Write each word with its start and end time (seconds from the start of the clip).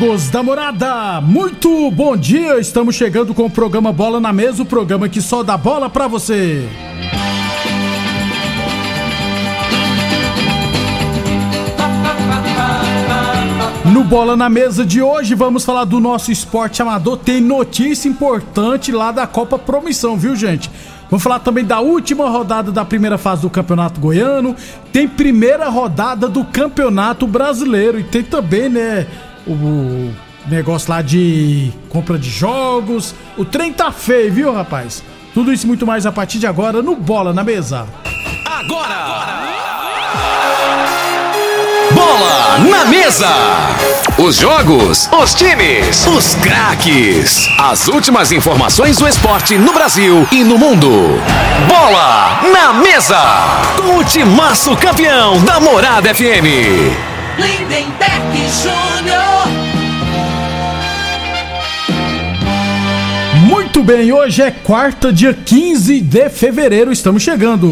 Amigos 0.00 0.30
da 0.30 0.42
morada, 0.42 1.20
muito 1.20 1.90
bom 1.90 2.16
dia! 2.16 2.58
Estamos 2.58 2.94
chegando 2.94 3.34
com 3.34 3.44
o 3.44 3.50
programa 3.50 3.92
Bola 3.92 4.18
na 4.18 4.32
Mesa 4.32 4.62
o 4.62 4.64
programa 4.64 5.10
que 5.10 5.20
só 5.20 5.42
dá 5.42 5.58
bola 5.58 5.90
pra 5.90 6.08
você. 6.08 6.66
No 13.92 14.02
Bola 14.02 14.38
na 14.38 14.48
Mesa 14.48 14.86
de 14.86 15.02
hoje, 15.02 15.34
vamos 15.34 15.66
falar 15.66 15.84
do 15.84 16.00
nosso 16.00 16.32
esporte 16.32 16.80
amador. 16.80 17.18
Tem 17.18 17.38
notícia 17.38 18.08
importante 18.08 18.90
lá 18.90 19.12
da 19.12 19.26
Copa 19.26 19.58
Promissão, 19.58 20.16
viu, 20.16 20.34
gente? 20.34 20.70
Vamos 21.10 21.22
falar 21.22 21.40
também 21.40 21.64
da 21.64 21.80
última 21.80 22.30
rodada 22.30 22.72
da 22.72 22.86
primeira 22.86 23.18
fase 23.18 23.42
do 23.42 23.50
Campeonato 23.50 24.00
Goiano. 24.00 24.56
Tem 24.92 25.06
primeira 25.06 25.68
rodada 25.68 26.26
do 26.26 26.42
Campeonato 26.44 27.26
Brasileiro. 27.26 28.00
E 28.00 28.04
tem 28.04 28.22
também, 28.22 28.68
né, 28.68 29.06
o 29.46 30.12
negócio 30.46 30.90
lá 30.90 31.02
de 31.02 31.72
compra 31.88 32.18
de 32.18 32.30
jogos. 32.30 33.14
O 33.36 33.44
trem 33.44 33.72
tá 33.72 33.92
feio, 33.92 34.32
viu, 34.32 34.52
rapaz? 34.52 35.02
Tudo 35.32 35.52
isso 35.52 35.64
e 35.64 35.68
muito 35.68 35.86
mais 35.86 36.06
a 36.06 36.12
partir 36.12 36.38
de 36.38 36.46
agora 36.46 36.82
no 36.82 36.96
Bola 36.96 37.32
na 37.32 37.44
Mesa. 37.44 37.86
Agora! 38.44 39.40
Bola 41.92 42.58
na 42.58 42.84
mesa! 42.84 43.28
Os 44.18 44.36
jogos, 44.36 45.08
os 45.12 45.34
times, 45.34 46.06
os 46.06 46.34
craques. 46.36 47.48
As 47.58 47.88
últimas 47.88 48.32
informações 48.32 48.96
do 48.96 49.08
esporte 49.08 49.56
no 49.56 49.72
Brasil 49.72 50.26
e 50.30 50.44
no 50.44 50.58
mundo. 50.58 50.90
Bola 51.68 52.40
na 52.52 52.72
mesa! 52.74 53.20
Com 53.76 53.98
o 53.98 54.04
timaço 54.04 54.76
campeão 54.76 55.42
da 55.44 55.58
Morada 55.58 56.14
FM. 56.14 56.46
Lindenberg 57.38 58.48
Júnior. 58.62 58.89
Muito 63.80 63.96
bem, 63.96 64.12
hoje 64.12 64.42
é 64.42 64.50
quarta, 64.50 65.10
dia 65.10 65.32
15 65.32 66.02
de 66.02 66.28
fevereiro, 66.28 66.92
estamos 66.92 67.22
chegando. 67.22 67.66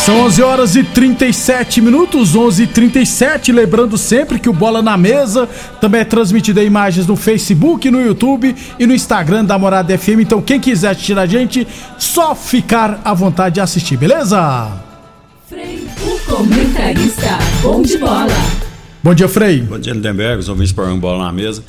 São 0.00 0.22
11 0.22 0.42
horas 0.42 0.74
e 0.74 0.82
37 0.82 1.80
minutos, 1.80 2.34
11 2.34 2.64
e 2.64 2.66
37 2.66 3.52
Lembrando 3.52 3.96
sempre 3.96 4.40
que 4.40 4.48
o 4.48 4.52
Bola 4.52 4.82
na 4.82 4.96
Mesa 4.96 5.48
também 5.80 6.00
é 6.00 6.04
transmitido 6.04 6.60
em 6.60 6.66
imagens 6.66 7.06
no 7.06 7.14
Facebook, 7.14 7.88
no 7.92 8.00
YouTube 8.00 8.52
e 8.76 8.86
no 8.88 8.92
Instagram 8.92 9.44
da 9.44 9.56
Morada 9.56 9.96
FM. 9.96 10.18
Então, 10.22 10.42
quem 10.42 10.58
quiser 10.58 10.90
assistir 10.90 11.16
a 11.16 11.26
gente, 11.26 11.64
só 11.96 12.34
ficar 12.34 13.00
à 13.04 13.14
vontade 13.14 13.54
de 13.54 13.60
assistir, 13.60 13.96
beleza? 13.96 14.82
Frei, 15.48 15.86
o 16.02 16.18
comentarista 16.28 17.38
bom 17.62 17.82
de 17.82 17.98
bola. 17.98 18.26
Bom 19.00 19.14
dia, 19.14 19.28
Frei. 19.28 19.62
Bom 19.62 19.78
dia, 19.78 19.92
Lindenberg, 19.92 20.40
os 20.40 20.48
ouvintes 20.48 20.72
para 20.72 20.86
um 20.86 20.98
bola 20.98 21.24
na 21.26 21.32
mesa. 21.32 21.62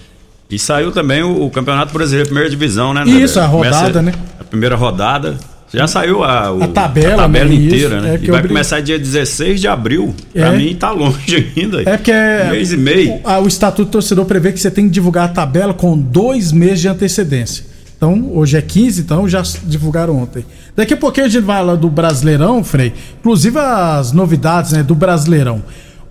E 0.50 0.58
saiu 0.58 0.92
também 0.92 1.22
o, 1.24 1.44
o 1.46 1.50
Campeonato 1.50 1.94
Brasileiro, 1.94 2.26
primeira 2.28 2.50
divisão, 2.50 2.94
né? 2.94 3.04
Isso, 3.04 3.40
Lindenberg? 3.40 3.40
a 3.40 3.46
rodada, 3.46 3.80
Começa 4.00 4.02
né? 4.02 4.14
A 4.40 4.44
primeira 4.44 4.76
rodada. 4.76 5.38
Já 5.72 5.86
saiu 5.86 6.24
a, 6.24 6.52
o- 6.52 6.64
A 6.64 6.68
tabela, 6.68 7.14
a 7.14 7.18
tabela 7.18 7.46
né? 7.50 7.54
inteira, 7.56 7.98
Isso, 7.98 8.04
né? 8.08 8.16
é 8.16 8.20
e 8.26 8.32
vai 8.32 8.40
brin- 8.42 8.48
começar 8.50 8.80
dia 8.82 8.98
16 8.98 9.62
de 9.62 9.68
abril. 9.68 10.16
É. 10.34 10.40
Pra 10.42 10.52
mim 10.54 10.74
tá 10.76 10.90
longe 10.90 11.52
ainda. 11.56 11.82
É 11.88 11.96
porque 11.96 12.12
é, 12.12 12.50
Mês 12.50 12.72
e 12.74 12.78
meio. 12.78 13.12
O, 13.18 13.22
a- 13.24 13.40
o 13.40 13.48
Estatuto 13.48 13.86
do 13.86 13.92
Torcedor 13.92 14.26
prevê 14.26 14.52
que 14.52 14.60
você 14.60 14.72
tem 14.72 14.86
que 14.86 14.90
divulgar 14.92 15.26
a 15.26 15.28
tabela 15.28 15.72
com 15.72 15.96
dois 15.96 16.52
meses 16.52 16.82
de 16.82 16.88
antecedência. 16.88 17.64
Então, 17.96 18.32
hoje 18.34 18.58
é 18.58 18.62
15, 18.64 19.02
então 19.02 19.30
já 19.30 19.44
divulgaram 19.66 20.18
ontem. 20.18 20.44
Daqui 20.76 20.94
a 20.96 20.98
pouquinho 20.98 21.28
a 21.28 21.30
gente 21.30 21.44
vai 21.44 21.64
lá 21.64 21.76
do 21.76 21.90
Brasileirão, 21.90 22.64
Frei. 22.64 22.92
Inclusive 23.20 23.60
as 23.60 24.12
novidades 24.12 24.72
né, 24.72 24.82
do 24.82 24.96
Brasileirão. 24.96 25.62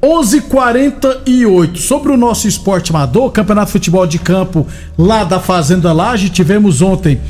11:48 0.03 1.77
sobre 1.77 2.13
o 2.13 2.17
nosso 2.17 2.47
esporte 2.47 2.91
amador, 2.91 3.33
Campeonato 3.33 3.67
de 3.67 3.73
Futebol 3.73 4.07
de 4.07 4.19
Campo 4.19 4.67
lá 4.97 5.25
da 5.25 5.41
Fazenda 5.41 5.93
Laje. 5.93 6.31
Tivemos 6.31 6.81
ontem 6.81 7.21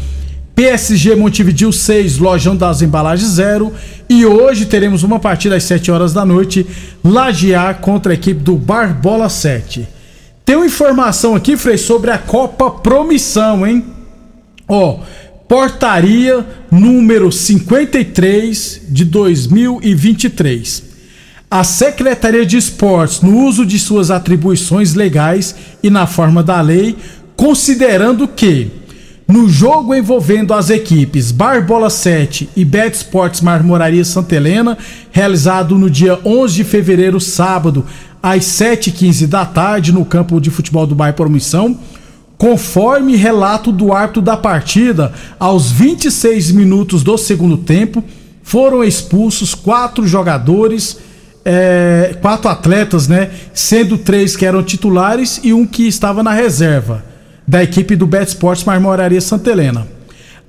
PSG 0.54 1.14
Montevideo 1.14 1.72
6, 1.72 2.18
Lojão 2.18 2.54
das 2.54 2.82
Embalagens 2.82 3.30
0. 3.30 3.72
E 4.08 4.26
hoje 4.26 4.66
teremos 4.66 5.02
uma 5.02 5.18
partida 5.18 5.56
às 5.56 5.64
7 5.64 5.90
horas 5.90 6.12
da 6.12 6.24
noite, 6.24 6.66
Lajear 7.02 7.76
contra 7.76 8.12
a 8.12 8.14
equipe 8.14 8.40
do 8.40 8.56
Barbola 8.56 9.28
7. 9.28 9.88
Tem 10.44 10.56
uma 10.56 10.66
informação 10.66 11.34
aqui, 11.34 11.56
Frei, 11.56 11.78
sobre 11.78 12.10
a 12.10 12.18
Copa 12.18 12.70
Promissão, 12.70 13.66
hein? 13.66 13.84
Ó, 14.66 15.00
portaria 15.46 16.44
número 16.70 17.30
53 17.30 18.82
de 18.88 19.04
2023. 19.04 20.87
A 21.50 21.64
Secretaria 21.64 22.44
de 22.44 22.58
Esportes, 22.58 23.22
no 23.22 23.46
uso 23.46 23.64
de 23.64 23.78
suas 23.78 24.10
atribuições 24.10 24.92
legais 24.92 25.54
e 25.82 25.88
na 25.88 26.06
forma 26.06 26.42
da 26.42 26.60
lei, 26.60 26.94
considerando 27.36 28.28
que 28.28 28.70
no 29.26 29.48
jogo 29.48 29.94
envolvendo 29.94 30.52
as 30.52 30.68
equipes 30.68 31.32
Barbola 31.32 31.88
7 31.88 32.50
e 32.54 32.64
Bet 32.66 32.96
Sports 32.96 33.40
Marmoraria 33.40 34.04
Santa 34.04 34.36
Helena, 34.36 34.76
realizado 35.10 35.78
no 35.78 35.88
dia 35.88 36.18
11 36.22 36.54
de 36.54 36.64
fevereiro, 36.64 37.18
sábado, 37.18 37.86
às 38.22 38.44
7h15 38.44 39.26
da 39.26 39.46
tarde, 39.46 39.90
no 39.90 40.04
campo 40.04 40.38
de 40.40 40.50
futebol 40.50 40.86
do 40.86 40.94
bairro 40.94 41.16
Promissão, 41.16 41.78
Conforme 42.38 43.16
relato 43.16 43.72
do 43.72 43.92
árbitro 43.92 44.22
da 44.22 44.36
partida, 44.36 45.12
aos 45.40 45.72
26 45.72 46.52
minutos 46.52 47.02
do 47.02 47.18
segundo 47.18 47.56
tempo, 47.56 48.02
foram 48.44 48.84
expulsos 48.84 49.56
quatro 49.56 50.06
jogadores, 50.06 50.98
é, 51.50 52.14
quatro 52.20 52.50
atletas, 52.50 53.08
né? 53.08 53.30
Sendo 53.54 53.96
três 53.96 54.36
que 54.36 54.44
eram 54.44 54.62
titulares 54.62 55.40
e 55.42 55.54
um 55.54 55.64
que 55.64 55.88
estava 55.88 56.22
na 56.22 56.34
reserva 56.34 57.02
da 57.46 57.62
equipe 57.62 57.96
do 57.96 58.06
Bet 58.06 58.28
Sports 58.28 58.64
Marmoraria 58.64 59.20
Santa 59.22 59.50
Helena. 59.50 59.88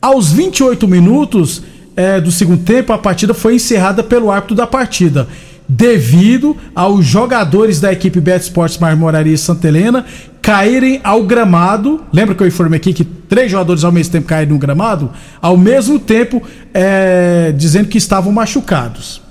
Aos 0.02 0.34
28 0.34 0.86
minutos 0.90 1.64
é, 1.96 2.20
do 2.20 2.30
segundo 2.30 2.64
tempo, 2.64 2.92
a 2.92 2.98
partida 2.98 3.34
foi 3.34 3.56
encerrada 3.56 4.04
pelo 4.04 4.30
árbitro 4.30 4.58
da 4.58 4.68
partida, 4.68 5.26
devido 5.70 6.58
aos 6.76 7.06
jogadores 7.06 7.80
da 7.80 7.94
equipe 7.94 8.20
Bet 8.20 8.42
Sports 8.42 8.78
Marmoraria 8.78 9.38
Santa 9.38 9.70
Helena 9.70 10.06
caírem 10.42 11.00
ao 11.02 11.24
gramado. 11.24 12.04
Lembra 12.12 12.36
que 12.36 12.44
eu 12.44 12.48
informei 12.48 12.76
aqui 12.76 12.92
que 12.92 13.06
três 13.06 13.50
jogadores 13.50 13.86
ao 13.86 13.92
mesmo 13.94 14.12
tempo 14.12 14.28
caíram 14.28 14.52
no 14.52 14.60
gramado? 14.60 15.12
Ao 15.42 15.56
mesmo 15.56 15.98
tempo, 15.98 16.44
é, 16.74 17.54
dizendo 17.56 17.88
que 17.88 17.98
estavam 17.98 18.34
machucados. 18.34 19.29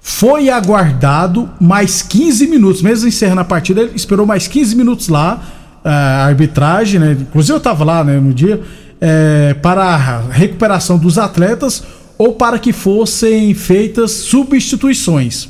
Foi 0.00 0.48
aguardado 0.48 1.48
mais 1.60 2.02
15 2.02 2.46
minutos, 2.46 2.82
mesmo 2.82 3.06
encerrando 3.08 3.40
a 3.42 3.44
partida, 3.44 3.82
ele 3.82 3.92
esperou 3.94 4.26
mais 4.26 4.46
15 4.48 4.74
minutos 4.74 5.08
lá, 5.08 5.42
a 5.84 6.24
arbitragem, 6.26 6.98
né? 7.00 7.16
Inclusive 7.20 7.56
eu 7.56 7.60
tava 7.60 7.84
lá 7.84 8.02
né, 8.02 8.18
no 8.18 8.32
dia, 8.32 8.60
é, 9.00 9.54
para 9.62 9.84
a 9.84 10.20
recuperação 10.30 10.98
dos 10.98 11.18
atletas 11.18 11.82
ou 12.18 12.32
para 12.34 12.58
que 12.58 12.72
fossem 12.72 13.54
feitas 13.54 14.10
substituições. 14.10 15.48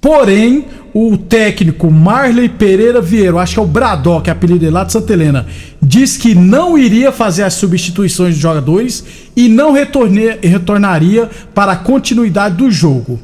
Porém, 0.00 0.66
o 0.94 1.16
técnico 1.16 1.90
Marley 1.90 2.48
Pereira 2.48 3.00
Vieira, 3.00 3.38
acho 3.40 3.54
que 3.54 3.60
é 3.60 3.62
o 3.62 3.66
Bradó, 3.66 4.20
que 4.20 4.30
é 4.30 4.32
apelido 4.32 4.60
dele 4.60 4.70
lá 4.72 4.84
de 4.84 4.92
Santa 4.92 5.12
Helena, 5.12 5.46
diz 5.82 6.16
que 6.16 6.32
não 6.34 6.78
iria 6.78 7.10
fazer 7.10 7.42
as 7.42 7.54
substituições 7.54 8.36
de 8.36 8.40
jogadores 8.40 9.04
e 9.36 9.48
não 9.48 9.72
retorne- 9.72 10.38
retornaria 10.42 11.28
para 11.54 11.72
a 11.72 11.76
continuidade 11.76 12.56
do 12.56 12.70
jogo. 12.70 13.18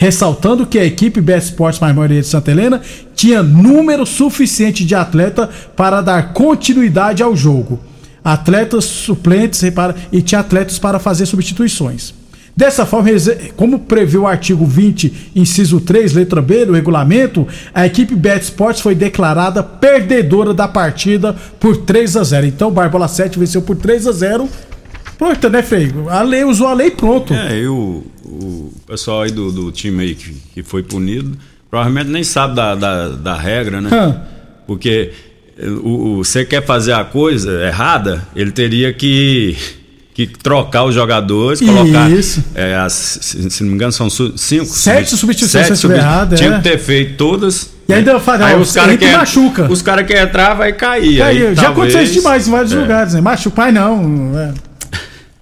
Ressaltando 0.00 0.64
que 0.64 0.78
a 0.78 0.84
equipe 0.86 1.20
Best 1.20 1.50
Sports 1.50 1.78
Marmoraria 1.78 2.22
de 2.22 2.26
Santa 2.26 2.50
Helena 2.50 2.80
tinha 3.14 3.42
número 3.42 4.06
suficiente 4.06 4.82
de 4.82 4.94
atleta 4.94 5.50
para 5.76 6.00
dar 6.00 6.32
continuidade 6.32 7.22
ao 7.22 7.36
jogo. 7.36 7.78
Atletas 8.24 8.86
suplentes 8.86 9.62
e 10.10 10.22
tinha 10.22 10.40
atletas 10.40 10.78
para 10.78 10.98
fazer 10.98 11.26
substituições. 11.26 12.14
Dessa 12.56 12.86
forma, 12.86 13.10
como 13.58 13.80
prevê 13.80 14.16
o 14.16 14.26
artigo 14.26 14.64
20, 14.64 15.32
inciso 15.36 15.82
3, 15.82 16.14
letra 16.14 16.40
B 16.40 16.64
do 16.64 16.72
regulamento, 16.72 17.46
a 17.74 17.84
equipe 17.84 18.14
Bet 18.14 18.42
Sports 18.44 18.80
foi 18.80 18.94
declarada 18.94 19.62
perdedora 19.62 20.54
da 20.54 20.66
partida 20.66 21.36
por 21.60 21.76
3 21.76 22.16
a 22.16 22.24
0. 22.24 22.46
Então, 22.46 22.70
Barbola 22.70 23.06
7 23.06 23.38
venceu 23.38 23.60
por 23.60 23.76
3 23.76 24.06
a 24.06 24.12
0. 24.12 24.48
Pronto, 25.18 25.50
né, 25.50 25.62
Freio? 25.62 26.08
A 26.08 26.22
lei 26.22 26.42
usou 26.42 26.68
a 26.68 26.72
lei 26.72 26.90
pronto. 26.90 27.34
É, 27.34 27.58
e 27.58 27.68
o, 28.30 28.72
pessoal 28.86 29.22
aí 29.22 29.30
do, 29.30 29.50
do 29.50 29.72
time 29.72 30.02
aí 30.02 30.14
que, 30.14 30.34
que 30.54 30.62
foi 30.62 30.82
punido, 30.82 31.36
provavelmente 31.68 32.08
nem 32.08 32.24
sabe 32.24 32.54
da, 32.54 32.74
da, 32.74 33.08
da 33.08 33.36
regra, 33.36 33.80
né? 33.80 33.90
Hã. 33.92 34.22
Porque 34.66 35.12
o, 35.82 36.18
o, 36.18 36.24
você 36.24 36.44
quer 36.44 36.64
fazer 36.64 36.92
a 36.92 37.04
coisa 37.04 37.66
errada, 37.66 38.26
ele 38.34 38.50
teria 38.50 38.92
que 38.92 39.56
que 40.12 40.26
trocar 40.26 40.84
os 40.84 40.94
jogadores, 40.94 41.60
colocar. 41.60 42.10
Isso. 42.10 42.44
É, 42.54 42.76
as, 42.76 42.92
se, 42.92 43.62
não 43.62 43.70
me 43.70 43.76
engano, 43.76 43.92
são 43.92 44.10
cinco. 44.10 44.66
Sete 44.66 45.16
substituições, 45.16 45.66
sete 45.66 45.78
substitu... 45.78 46.04
errado, 46.04 46.36
Tinha 46.36 46.54
é. 46.54 46.56
que 46.58 46.62
ter 46.62 46.78
feito 46.78 47.16
todas. 47.16 47.70
E 47.88 47.94
ainda 47.94 48.20
fala, 48.20 48.46
aí 48.46 48.60
os 48.60 48.72
caras 48.72 48.96
que 48.96 49.10
machuca. 49.10 49.70
Os 49.70 49.82
caras 49.82 50.06
que 50.06 50.12
entrar 50.12 50.54
vai 50.54 50.72
cair. 50.72 51.18
Caiu. 51.18 51.48
Aí, 51.48 51.54
Já 51.54 51.62
talvez... 51.62 51.94
aconteceu 51.94 52.02
isso 52.02 52.12
demais 52.14 52.46
em 52.46 52.50
vários 52.50 52.72
é. 52.72 52.76
lugares, 52.76 53.14
né? 53.14 53.20
Machuca, 53.20 53.72
não. 53.72 54.38
É. 54.38 54.69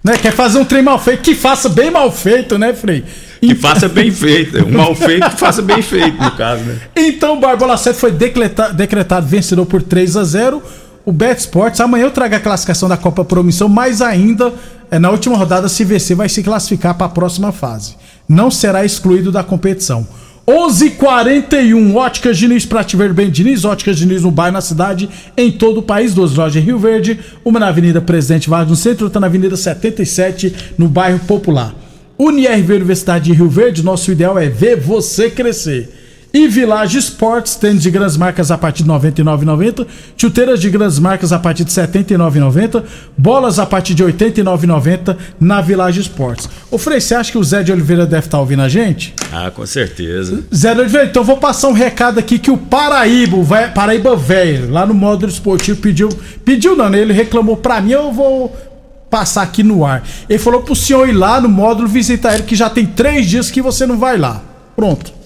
Né? 0.08 0.18
Quer 0.18 0.32
fazer 0.32 0.58
um 0.58 0.64
trem 0.64 0.82
mal 0.82 0.98
feito, 0.98 1.22
que 1.22 1.34
faça 1.34 1.68
bem 1.68 1.90
mal 1.90 2.10
feito, 2.10 2.58
né, 2.58 2.72
Frei? 2.72 3.04
Que 3.40 3.54
faça 3.54 3.88
bem 3.88 4.10
feito. 4.10 4.64
Um 4.66 4.72
mal 4.72 4.94
feito 4.94 5.28
que 5.30 5.36
faça 5.38 5.62
bem 5.62 5.82
feito, 5.82 6.20
no 6.20 6.30
caso, 6.32 6.64
né? 6.64 6.78
Então 6.96 7.36
o 7.36 7.40
Barbola 7.40 7.76
7 7.76 7.98
foi 7.98 8.10
decretado, 8.10 8.74
decretado 8.74 9.26
vencedor 9.26 9.66
por 9.66 9.82
3 9.82 10.16
a 10.16 10.24
0 10.24 10.62
o 11.04 11.12
Bet 11.12 11.40
Sports. 11.40 11.80
Amanhã 11.80 12.04
eu 12.04 12.10
trago 12.10 12.34
a 12.34 12.40
classificação 12.40 12.88
da 12.88 12.96
Copa 12.96 13.24
Promissão, 13.24 13.68
mas 13.68 14.02
ainda 14.02 14.52
é, 14.90 14.98
na 14.98 15.10
última 15.10 15.36
rodada, 15.36 15.68
se 15.68 15.84
vencer, 15.84 16.16
vai 16.16 16.28
se 16.28 16.42
classificar 16.42 16.94
para 16.94 17.06
a 17.06 17.10
próxima 17.10 17.52
fase. 17.52 17.96
Não 18.28 18.50
será 18.50 18.84
excluído 18.84 19.30
da 19.30 19.44
competição. 19.44 20.06
11:41 20.48 21.94
Óticas 21.94 22.38
Diniz 22.38 22.64
para 22.64 22.82
te 22.82 22.96
ver 22.96 23.12
bem 23.12 23.28
Diniz, 23.28 23.66
Óticas 23.66 23.98
Diniz 23.98 24.22
no 24.22 24.30
bairro, 24.30 24.54
na 24.54 24.62
cidade, 24.62 25.06
em 25.36 25.52
todo 25.52 25.80
o 25.80 25.82
país. 25.82 26.14
Duas 26.14 26.36
lojas 26.36 26.56
em 26.56 26.64
Rio 26.64 26.78
Verde, 26.78 27.20
uma 27.44 27.60
na 27.60 27.68
Avenida 27.68 28.00
Presidente 28.00 28.48
Vargas 28.48 28.70
no 28.70 28.76
centro, 28.76 29.04
outra 29.04 29.20
na 29.20 29.26
Avenida 29.26 29.58
77 29.58 30.72
no 30.78 30.88
bairro 30.88 31.18
Popular. 31.18 31.74
UniRV 32.18 32.76
Universidade 32.76 33.26
de 33.26 33.34
Rio 33.34 33.50
Verde, 33.50 33.84
nosso 33.84 34.10
ideal 34.10 34.38
é 34.38 34.48
ver 34.48 34.80
você 34.80 35.28
crescer. 35.28 35.97
E 36.38 36.46
Village 36.46 36.98
Sports, 36.98 37.56
tênis 37.56 37.82
de 37.82 37.90
grandes 37.90 38.16
marcas 38.16 38.52
a 38.52 38.56
partir 38.56 38.84
de 38.84 38.88
R$ 38.88 38.96
99,90, 38.96 39.84
chuteiras 40.16 40.60
de 40.60 40.70
grandes 40.70 41.00
marcas 41.00 41.32
a 41.32 41.38
partir 41.40 41.64
de 41.64 41.80
R$ 41.80 41.84
79,90, 41.88 42.84
bolas 43.16 43.58
a 43.58 43.66
partir 43.66 43.92
de 43.92 44.04
R$ 44.04 44.12
89,90 44.12 45.16
na 45.40 45.60
Village 45.60 46.00
Sports. 46.00 46.48
Ô 46.70 46.78
Frei, 46.78 47.00
você 47.00 47.16
acha 47.16 47.32
que 47.32 47.38
o 47.38 47.42
Zé 47.42 47.64
de 47.64 47.72
Oliveira 47.72 48.06
deve 48.06 48.26
estar 48.26 48.38
ouvindo 48.38 48.62
a 48.62 48.68
gente? 48.68 49.14
Ah, 49.32 49.50
com 49.50 49.66
certeza. 49.66 50.44
Zé 50.54 50.74
de 50.74 50.80
Oliveira, 50.80 51.08
então 51.08 51.24
vou 51.24 51.38
passar 51.38 51.70
um 51.70 51.72
recado 51.72 52.20
aqui 52.20 52.38
que 52.38 52.52
o 52.52 52.56
Paraíba, 52.56 53.42
vai, 53.42 53.72
Paraíba 53.72 54.14
Velho, 54.14 54.70
lá 54.70 54.86
no 54.86 54.94
módulo 54.94 55.32
esportivo, 55.32 55.80
pediu, 55.80 56.08
pediu 56.44 56.76
não, 56.76 56.88
né? 56.88 57.00
ele 57.00 57.12
reclamou 57.12 57.56
pra 57.56 57.80
mim, 57.80 57.90
eu 57.90 58.12
vou 58.12 58.56
passar 59.10 59.42
aqui 59.42 59.64
no 59.64 59.84
ar. 59.84 60.04
Ele 60.28 60.38
falou 60.38 60.62
pro 60.62 60.76
senhor 60.76 61.08
ir 61.08 61.14
lá 61.14 61.40
no 61.40 61.48
módulo 61.48 61.88
visitar 61.88 62.34
ele, 62.34 62.44
que 62.44 62.54
já 62.54 62.70
tem 62.70 62.86
três 62.86 63.26
dias 63.26 63.50
que 63.50 63.60
você 63.60 63.84
não 63.84 63.98
vai 63.98 64.16
lá. 64.16 64.40
Pronto. 64.76 65.17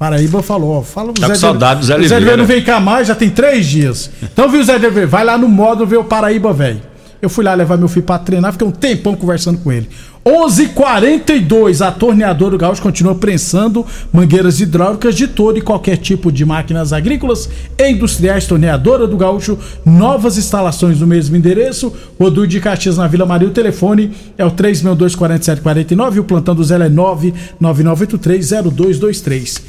Paraíba 0.00 0.42
falou, 0.42 0.78
ó, 0.78 0.82
fala 0.82 1.10
o 1.10 1.12
tá 1.12 1.26
Zé 1.26 1.34
com 1.34 1.38
saudade 1.38 1.80
do 1.80 1.86
Zé 1.86 1.94
Oliveira. 1.94 2.06
O 2.06 2.08
Zé 2.08 2.16
Oliveira 2.16 2.36
não 2.38 2.46
vem 2.46 2.64
cá 2.64 2.80
mais, 2.80 3.06
já 3.06 3.14
tem 3.14 3.28
três 3.28 3.66
dias. 3.66 4.10
Então, 4.22 4.48
viu, 4.48 4.64
Zé 4.64 4.76
Oliveira? 4.76 5.06
Vai 5.06 5.22
lá 5.22 5.36
no 5.36 5.46
módulo 5.46 5.86
ver 5.86 5.98
o 5.98 6.04
Paraíba, 6.04 6.54
velho. 6.54 6.80
Eu 7.20 7.28
fui 7.28 7.44
lá 7.44 7.52
levar 7.52 7.76
meu 7.76 7.86
filho 7.86 8.06
pra 8.06 8.18
treinar, 8.18 8.52
fiquei 8.52 8.66
um 8.66 8.70
tempão 8.70 9.14
conversando 9.14 9.58
com 9.58 9.70
ele. 9.70 9.90
11:42 10.24 11.86
a 11.86 11.92
torneadora 11.92 12.52
do 12.52 12.58
Gaúcho 12.58 12.80
continua 12.80 13.14
prensando 13.14 13.84
mangueiras 14.10 14.58
hidráulicas 14.58 15.14
de 15.14 15.28
todo 15.28 15.58
e 15.58 15.60
qualquer 15.60 15.98
tipo 15.98 16.32
de 16.32 16.46
máquinas 16.46 16.94
agrícolas 16.94 17.50
e 17.78 17.90
industriais. 17.90 18.46
Torneadora 18.46 19.06
do 19.06 19.18
Gaúcho, 19.18 19.58
novas 19.84 20.38
instalações 20.38 20.98
no 20.98 21.06
mesmo 21.06 21.36
endereço. 21.36 21.92
Rodul 22.18 22.46
de 22.46 22.58
Caxias 22.58 22.96
na 22.96 23.06
Vila 23.06 23.26
Maria. 23.26 23.48
O 23.48 23.52
telefone 23.52 24.12
é 24.38 24.46
o 24.46 24.50
3624749 24.50 26.16
e 26.16 26.20
o 26.20 26.24
plantão 26.24 26.54
do 26.54 26.64
Zé 26.64 26.76
é 26.76 26.88
999830223. 26.88 29.60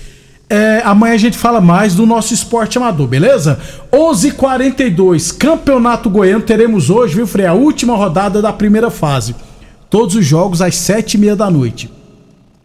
É, 0.52 0.82
amanhã 0.84 1.14
a 1.14 1.18
gente 1.18 1.38
fala 1.38 1.62
mais 1.62 1.96
do 1.96 2.06
nosso 2.06 2.34
esporte 2.34 2.78
amador, 2.78 3.08
beleza? 3.08 3.58
11:42 3.90 4.28
h 4.28 4.34
42 4.34 5.32
Campeonato 5.32 6.10
Goiano. 6.10 6.44
Teremos 6.44 6.90
hoje, 6.90 7.16
viu, 7.16 7.26
Frei? 7.26 7.46
A 7.46 7.54
última 7.54 7.96
rodada 7.96 8.42
da 8.42 8.52
primeira 8.52 8.92
fase. 8.92 9.34
Todos 9.90 10.14
os 10.14 10.26
jogos 10.26 10.62
às 10.62 10.76
7h30 10.76 11.36
da 11.36 11.50
noite. 11.50 11.90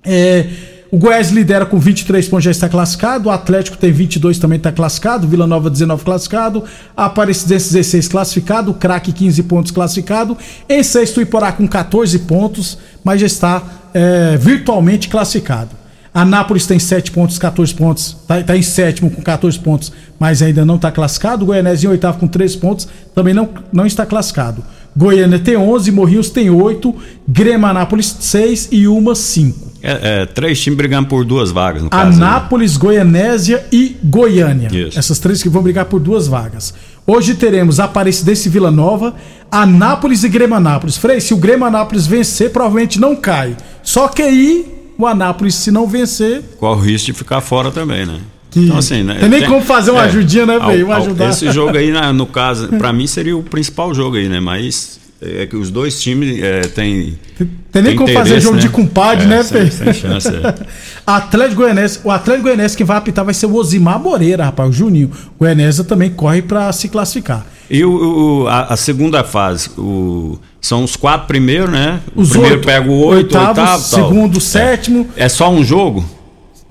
É, 0.05 0.49
o 0.91 0.99
Goiás 0.99 1.31
lidera 1.31 1.65
com 1.65 1.79
23 1.79 2.27
pontos, 2.29 2.45
já 2.45 2.51
está 2.51 2.69
classificado. 2.69 3.29
O 3.29 3.31
Atlético 3.31 3.77
tem 3.77 3.93
22, 3.93 4.41
também 4.41 4.57
está 4.57 4.73
classificado. 4.73 5.29
Vila 5.29 5.47
Nova 5.47 5.71
19 5.71 6.03
classificado. 6.03 6.65
Aparecidense 6.97 7.73
16 7.73 8.09
classificado. 8.09 8.73
O 8.73 8.75
Craque 8.75 9.13
15 9.13 9.45
pontos 9.45 9.71
classificado. 9.71 10.37
Em 10.69 10.83
sexto, 10.83 11.21
Iporá 11.21 11.53
com 11.53 11.69
14 11.69 12.19
pontos, 12.19 12.79
mas 13.05 13.21
já 13.21 13.29
está 13.29 13.63
é, 13.95 14.37
virtualmente 14.37 15.09
classificado. 15.09 15.86
A 16.17 16.25
Nápoles 16.25 16.65
tem 16.65 16.79
7 16.79 17.11
pontos, 17.11 17.37
14 17.37 17.75
pontos. 17.75 18.17
Está 18.23 18.43
tá 18.43 18.57
em 18.57 18.63
sétimo 18.63 19.11
com 19.11 19.21
14 19.21 19.59
pontos, 19.59 19.93
mas 20.19 20.41
ainda 20.41 20.65
não 20.65 20.77
está 20.77 20.91
classificado. 20.91 21.45
O 21.45 21.47
Goianese 21.49 21.85
em 21.85 21.91
oitavo 21.91 22.19
com 22.19 22.27
3 22.27 22.57
pontos, 22.57 22.89
também 23.15 23.35
não, 23.35 23.47
não 23.71 23.85
está 23.85 24.07
classificado. 24.07 24.65
Goiânia 24.97 25.39
tem 25.39 25.59
11, 25.59 25.93
Morrinhos 25.93 26.31
tem 26.31 26.49
8, 26.49 26.95
Grêmio 27.29 27.67
Anápolis 27.67 28.17
6 28.19 28.71
e 28.73 28.89
uma 28.89 29.15
5. 29.15 29.73
É, 29.83 30.23
é, 30.23 30.27
três 30.27 30.59
times 30.59 30.79
brigando 30.79 31.07
por 31.07 31.23
duas 31.23 31.51
vagas, 31.51 31.83
no 31.83 31.91
caso. 31.91 32.17
Anápolis, 32.17 32.79
Goianésia 32.79 33.67
e 33.71 33.95
Goiânia. 34.03 34.69
Isso. 34.73 34.99
Essas 34.99 35.19
três 35.19 35.43
que 35.43 35.51
vão 35.51 35.63
brigar 35.63 35.85
por 35.85 36.01
duas 36.01 36.27
vagas. 36.27 36.73
Hoje 37.07 37.35
teremos 37.35 37.79
Aparecidense 37.79 38.49
e 38.49 38.51
Vila 38.51 38.71
Nova, 38.71 39.15
Anápolis 39.51 40.25
e 40.25 40.31
Grêmio 40.31 40.57
Anápolis. 40.57 40.97
Frei, 40.97 41.21
se 41.21 41.35
o 41.35 41.37
Grêmio 41.37 41.67
Anápolis 41.67 42.07
vencer, 42.07 42.51
provavelmente 42.51 42.99
não 42.99 43.15
cai. 43.15 43.55
Só 43.83 44.09
que 44.09 44.23
aí 44.23 44.76
o 44.99 45.07
Anápolis, 45.07 45.55
se 45.55 45.71
não 45.71 45.87
vencer. 45.87 46.43
Qual 46.59 46.77
o 46.77 46.81
risco 46.81 47.07
de 47.07 47.13
ficar 47.13 47.41
fora 47.41 47.71
também, 47.71 48.07
né? 48.07 48.21
Que... 48.51 48.61
Então, 48.61 48.79
assim, 48.79 49.03
né? 49.03 49.17
Tem 49.21 49.29
nem 49.29 49.41
tem... 49.41 49.49
como 49.49 49.61
fazer 49.63 49.91
uma 49.91 50.03
é, 50.03 50.07
ajudinha, 50.07 50.47
né, 50.47 50.59
velho? 50.59 50.93
Ajudar. 50.93 51.31
Esse 51.31 51.51
jogo 51.53 51.77
aí, 51.77 51.93
no 52.13 52.27
caso, 52.27 52.69
para 52.69 52.93
mim 52.93 53.07
seria 53.07 53.37
o 53.37 53.43
principal 53.43 53.95
jogo 53.95 54.17
aí, 54.17 54.29
né? 54.29 54.41
Mas 54.41 54.99
é 55.21 55.47
que 55.47 55.57
os 55.57 55.71
dois 55.71 56.01
times 56.01 56.43
é, 56.43 56.61
têm. 56.63 57.19
Tem, 57.37 57.51
tem 57.73 57.83
nem 57.83 57.97
como 57.97 58.13
fazer 58.13 58.41
jogo 58.41 58.57
né? 58.57 58.63
de 58.63 58.69
compadre, 58.69 59.25
é, 59.25 59.29
né, 59.29 59.45
Fê? 59.45 59.71
Sem, 59.71 59.93
chance, 59.93 60.29
é. 60.29 60.55
Atlético 61.07 61.63
Goianese, 61.63 62.01
o 62.05 62.11
Atlético 62.11 62.45
Goianese 62.45 62.77
que 62.77 62.85
vai 62.85 62.97
apitar 62.99 63.25
vai 63.25 63.35
ser 63.35 63.47
o 63.47 63.55
Osimar 63.55 63.99
Moreira, 63.99 64.45
rapaz, 64.45 64.69
o 64.69 64.73
Juninho. 64.73 65.11
O 65.35 65.39
Goianese 65.41 65.85
também 65.85 66.11
corre 66.11 66.43
para 66.43 66.71
se 66.73 66.89
classificar. 66.89 67.47
E 67.69 67.85
o, 67.85 68.43
o 68.45 68.49
a, 68.49 68.75
a, 68.75 68.77
segunda 68.77 69.25
fase, 69.25 69.71
o, 69.77 70.39
são 70.61 70.85
os 70.85 70.95
quatro 70.97 71.27
primeiros, 71.27 71.71
né? 71.71 72.01
Os 72.15 72.29
o 72.29 72.33
primeiro 72.33 72.57
oito, 72.57 72.67
pega 72.67 72.91
o 72.91 72.99
oito, 73.07 73.37
oitavo, 73.37 73.61
oitavo 73.61 73.83
segundo, 73.83 74.33
tal. 74.33 74.41
sétimo. 74.41 75.09
É, 75.17 75.25
é 75.25 75.29
só 75.29 75.51
um 75.51 75.65
jogo? 75.65 76.05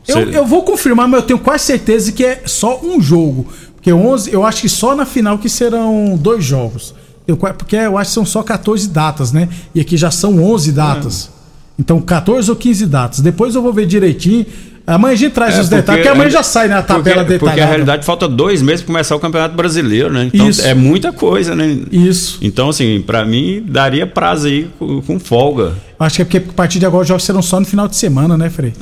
Eu, 0.07 0.31
eu 0.31 0.45
vou 0.45 0.63
confirmar, 0.63 1.07
mas 1.07 1.21
eu 1.21 1.27
tenho 1.27 1.39
quase 1.39 1.65
certeza 1.65 2.11
que 2.11 2.23
é 2.23 2.43
só 2.45 2.79
um 2.81 3.01
jogo. 3.01 3.47
Porque 3.75 3.91
11, 3.91 4.31
eu 4.31 4.45
acho 4.45 4.61
que 4.61 4.69
só 4.69 4.95
na 4.95 5.05
final 5.05 5.37
que 5.37 5.49
serão 5.49 6.17
dois 6.17 6.43
jogos. 6.43 6.93
Eu, 7.27 7.35
porque 7.37 7.75
eu 7.75 7.97
acho 7.97 8.11
que 8.11 8.13
são 8.13 8.25
só 8.25 8.43
14 8.43 8.87
datas, 8.89 9.31
né? 9.31 9.49
E 9.73 9.81
aqui 9.81 9.97
já 9.97 10.11
são 10.11 10.43
11 10.43 10.71
datas. 10.71 11.29
É. 11.31 11.35
Então, 11.79 11.99
14 11.99 12.49
ou 12.49 12.55
15 12.55 12.85
datas. 12.85 13.19
Depois 13.19 13.55
eu 13.55 13.61
vou 13.61 13.73
ver 13.73 13.85
direitinho. 13.85 14.45
Amanhã 14.87 15.13
a 15.13 15.17
gente 15.17 15.31
traz 15.33 15.55
é, 15.55 15.61
os 15.61 15.69
detalhes, 15.69 16.03
porque 16.03 16.15
amanhã 16.15 16.29
já 16.29 16.43
sai 16.43 16.67
na 16.67 16.81
tabela 16.81 17.17
porque, 17.17 17.33
detalhada. 17.33 17.39
Porque 17.39 17.61
a 17.61 17.65
realidade 17.65 18.05
falta 18.05 18.27
dois 18.27 18.61
meses 18.61 18.81
para 18.81 18.93
começar 18.93 19.15
o 19.15 19.19
Campeonato 19.19 19.55
Brasileiro, 19.55 20.13
né? 20.13 20.29
Então 20.31 20.47
Isso. 20.47 20.61
é 20.61 20.75
muita 20.75 21.11
coisa, 21.11 21.55
né? 21.55 21.79
Isso. 21.91 22.37
Então, 22.41 22.69
assim, 22.69 23.01
para 23.01 23.25
mim 23.25 23.63
daria 23.67 24.05
prazo 24.05 24.45
aí 24.45 24.69
com, 24.77 25.01
com 25.01 25.19
folga. 25.19 25.73
Acho 25.99 26.17
que 26.17 26.21
é 26.21 26.25
porque 26.25 26.37
a 26.37 26.53
partir 26.53 26.77
de 26.77 26.85
agora 26.85 27.01
os 27.01 27.07
jogos 27.07 27.23
serão 27.23 27.41
só 27.41 27.59
no 27.59 27.65
final 27.65 27.87
de 27.87 27.95
semana, 27.95 28.37
né, 28.37 28.47
Frei? 28.49 28.73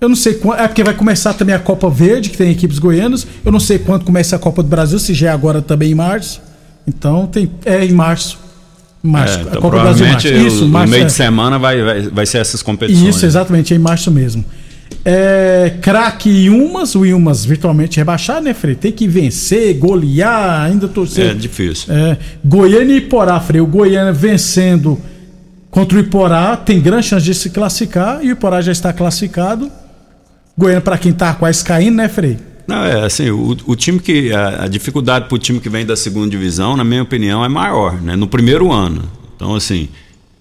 Eu 0.00 0.08
não 0.08 0.16
sei 0.16 0.34
quando. 0.34 0.58
É 0.58 0.66
porque 0.66 0.82
vai 0.82 0.94
começar 0.94 1.34
também 1.34 1.54
a 1.54 1.58
Copa 1.58 1.88
Verde, 1.88 2.30
que 2.30 2.36
tem 2.36 2.50
equipes 2.50 2.80
goianas. 2.80 3.24
Eu 3.44 3.52
não 3.52 3.60
sei 3.60 3.78
quando 3.78 4.04
começa 4.04 4.34
a 4.34 4.38
Copa 4.38 4.60
do 4.60 4.68
Brasil, 4.68 4.98
se 4.98 5.14
já 5.14 5.28
é 5.28 5.32
agora 5.32 5.62
também 5.62 5.92
em 5.92 5.94
março. 5.94 6.42
Então 6.86 7.28
tem. 7.28 7.48
É 7.64 7.84
em 7.84 7.92
março. 7.92 8.38
Março. 9.00 9.38
É, 9.38 9.42
então, 9.42 9.52
a 9.52 9.62
Copa 9.62 9.76
do 9.76 9.82
Brasil 9.82 10.06
março. 10.06 10.28
Isso, 10.28 10.68
março, 10.68 10.86
no 10.86 10.90
meio 10.90 11.02
é. 11.02 11.06
de 11.06 11.12
semana 11.12 11.58
vai, 11.58 11.82
vai, 11.82 12.02
vai 12.02 12.26
ser 12.26 12.38
essas 12.38 12.60
competições. 12.60 13.14
Isso, 13.14 13.24
exatamente, 13.24 13.72
é 13.72 13.76
em 13.76 13.80
março 13.80 14.10
mesmo. 14.10 14.44
É, 15.04 15.76
craque 15.80 16.28
Ilmas, 16.28 16.94
o 16.94 17.04
Ilmas 17.04 17.44
virtualmente 17.44 17.96
rebaixado, 17.96 18.44
né, 18.44 18.52
Frei? 18.52 18.74
Tem 18.74 18.92
que 18.92 19.08
vencer, 19.08 19.74
golear, 19.78 20.62
ainda 20.62 20.88
torcer. 20.88 21.30
É 21.30 21.34
difícil. 21.34 21.92
É, 21.92 22.18
Goiânia 22.44 22.94
e 22.94 22.98
Iporá, 22.98 23.40
Frei. 23.40 23.60
O 23.60 23.66
Goiânia 23.66 24.12
vencendo 24.12 24.98
contra 25.70 25.96
o 25.96 26.00
Iporá 26.00 26.56
tem 26.56 26.80
grande 26.80 27.06
chance 27.06 27.24
de 27.24 27.34
se 27.34 27.50
classificar 27.50 28.24
e 28.24 28.28
o 28.28 28.32
Iporá 28.32 28.60
já 28.60 28.72
está 28.72 28.92
classificado. 28.92 29.70
Goiânia, 30.56 30.80
para 30.80 30.98
quem 30.98 31.12
tá 31.12 31.34
quase 31.34 31.64
caindo, 31.64 31.96
né, 31.96 32.08
Frei? 32.08 32.38
Não, 32.66 32.84
é 32.84 33.04
assim, 33.04 33.30
o, 33.30 33.56
o 33.66 33.76
time 33.76 33.98
que. 33.98 34.32
A, 34.32 34.64
a 34.64 34.68
dificuldade 34.68 35.26
para 35.26 35.34
o 35.34 35.38
time 35.38 35.60
que 35.60 35.68
vem 35.68 35.84
da 35.84 35.96
segunda 35.96 36.28
divisão, 36.30 36.76
na 36.76 36.84
minha 36.84 37.02
opinião, 37.02 37.44
é 37.44 37.48
maior, 37.48 38.00
né? 38.00 38.16
No 38.16 38.26
primeiro 38.26 38.72
ano. 38.72 39.02
Então, 39.36 39.54
assim, 39.54 39.88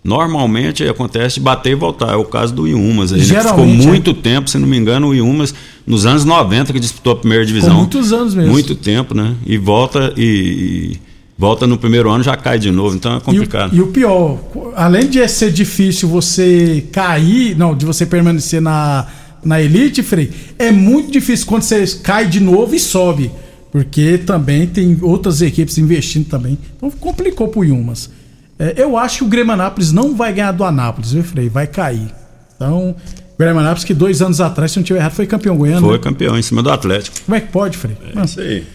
Normalmente 0.04 0.84
acontece 0.84 1.40
bater 1.40 1.72
e 1.72 1.76
voltar. 1.76 2.12
É 2.14 2.16
o 2.16 2.26
caso 2.26 2.54
do 2.54 2.68
Iumas. 2.68 3.14
Aí, 3.14 3.20
né? 3.26 3.42
Ficou 3.42 3.64
é. 3.64 3.68
muito 3.68 4.14
tempo, 4.14 4.50
se 4.50 4.58
não 4.58 4.68
me 4.68 4.78
engano, 4.78 5.08
o 5.08 5.16
Iumas, 5.16 5.54
nos 5.88 6.06
anos 6.06 6.26
90, 6.26 6.74
que 6.74 6.80
disputou 6.80 7.14
a 7.14 7.16
primeira 7.16 7.46
divisão. 7.46 7.74
muitos 7.74 8.12
anos 8.12 8.36
mesmo. 8.36 8.52
Muito 8.52 8.76
tempo, 8.76 9.14
né? 9.16 9.34
E 9.46 9.58
volta 9.58 10.14
e, 10.18 10.22
e 10.24 11.00
volta 11.38 11.66
no 11.66 11.78
primeiro 11.78 12.10
ano 12.12 12.22
já 12.22 12.36
cai 12.36 12.60
de 12.60 12.70
novo. 12.70 12.96
Então 12.98 13.14
é 13.14 13.18
E 13.18 13.22
complicado. 13.22 13.74
e 13.76 13.82
o 13.82 13.88
pior, 13.88 14.40
além 14.76 15.08
de 15.08 15.26
ser 15.30 15.52
difícil 15.52 16.10
você 16.10 16.84
cair, 16.92 17.56
não, 17.58 17.74
de 17.74 17.86
você 17.86 18.06
permanecer 18.06 18.62
na, 18.62 19.08
na 19.44 19.62
elite, 19.62 20.04
Frei, 20.04 20.32
é 20.60 20.70
muito 20.70 21.12
difícil 21.12 21.46
quando 21.46 21.62
você 21.62 21.86
cai 22.04 22.28
de 22.28 22.42
novo 22.42 22.76
e 22.76 22.80
sobe. 22.80 23.32
Porque 23.72 24.20
também 24.20 24.68
tem 24.68 25.00
outras 25.02 25.42
equipes 25.42 25.78
investindo 25.78 26.28
também. 26.28 26.60
Então 26.76 26.92
complicou 26.92 27.48
pro 27.48 27.64
Yumas. 27.64 28.10
É, 28.58 28.76
eu 28.78 28.98
acho 28.98 29.20
que 29.20 29.24
o 29.24 29.28
Grêmio 29.28 29.54
Anápolis 29.54 29.92
não 29.92 30.16
vai 30.16 30.34
ganhar 30.34 30.52
do 30.52 30.64
Anápolis, 30.64 31.12
viu, 31.12 31.24
Frei? 31.24 31.50
Vai 31.50 31.68
cair. 31.68 32.14
Então, 32.56 32.90
o 32.90 33.38
Grêmio 33.38 33.60
Anápolis, 33.60 33.84
que 33.84 33.94
dois 33.94 34.22
anos 34.22 34.40
atrás, 34.40 34.72
se 34.72 34.78
não 34.78 34.84
tiver 34.84 35.00
errado, 35.00 35.14
foi 35.14 35.26
campeão 35.26 35.58
goiano. 35.58 35.86
Foi 35.86 35.98
né? 35.98 36.04
campeão 36.04 36.38
em 36.38 36.42
cima 36.42 36.62
do 36.62 36.72
Atlético. 36.72 37.18
Como 37.26 37.36
é 37.36 37.42
que 37.42 37.48
pode, 37.48 37.78
Frei? 37.78 37.98
É 38.16 38.24
isso 38.24 38.40
aí. 38.40 38.66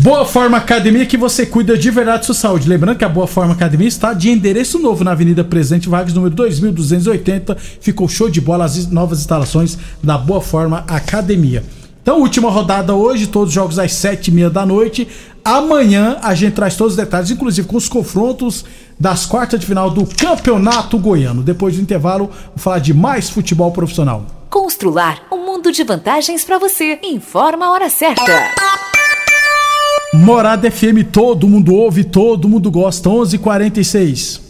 Boa 0.00 0.24
Forma 0.24 0.56
Academia 0.56 1.04
que 1.04 1.18
você 1.18 1.44
cuida 1.44 1.76
de 1.76 1.90
verdade 1.90 2.20
da 2.20 2.24
sua 2.24 2.34
saúde. 2.34 2.66
Lembrando 2.66 2.96
que 2.96 3.04
a 3.04 3.08
Boa 3.08 3.26
Forma 3.26 3.52
Academia 3.52 3.86
está 3.86 4.14
de 4.14 4.30
endereço 4.30 4.78
novo 4.78 5.04
na 5.04 5.10
Avenida 5.10 5.44
Presidente 5.44 5.90
Vargas, 5.90 6.14
número 6.14 6.34
2280. 6.34 7.54
Ficou 7.82 8.08
show 8.08 8.30
de 8.30 8.40
bola 8.40 8.64
as 8.64 8.86
novas 8.86 9.18
instalações 9.18 9.76
da 10.02 10.16
Boa 10.16 10.40
Forma 10.40 10.84
Academia. 10.88 11.62
Então, 12.02 12.18
última 12.20 12.50
rodada 12.50 12.94
hoje, 12.94 13.26
todos 13.26 13.50
os 13.50 13.54
jogos 13.54 13.78
às 13.78 13.92
sete 13.92 14.28
e 14.28 14.30
meia 14.30 14.48
da 14.48 14.64
noite. 14.64 15.06
Amanhã 15.44 16.18
a 16.22 16.34
gente 16.34 16.54
traz 16.54 16.76
todos 16.76 16.92
os 16.92 16.96
detalhes, 16.96 17.30
inclusive 17.30 17.66
com 17.66 17.76
os 17.76 17.88
confrontos 17.88 18.64
das 18.98 19.24
quartas 19.24 19.60
de 19.60 19.66
final 19.66 19.90
do 19.90 20.06
Campeonato 20.06 20.98
Goiano. 20.98 21.42
Depois 21.42 21.76
do 21.76 21.82
intervalo, 21.82 22.26
vou 22.26 22.58
falar 22.58 22.78
de 22.78 22.92
mais 22.92 23.30
futebol 23.30 23.70
profissional. 23.70 24.26
Constrular 24.50 25.22
um 25.32 25.44
mundo 25.46 25.72
de 25.72 25.84
vantagens 25.84 26.44
para 26.44 26.58
você. 26.58 26.98
Informa 27.02 27.66
a 27.66 27.72
hora 27.72 27.88
certa. 27.88 28.50
Morada 30.12 30.70
FM, 30.70 31.04
todo 31.10 31.48
mundo 31.48 31.74
ouve, 31.74 32.04
todo 32.04 32.48
mundo 32.48 32.70
gosta. 32.70 33.08
11:46. 33.08 34.49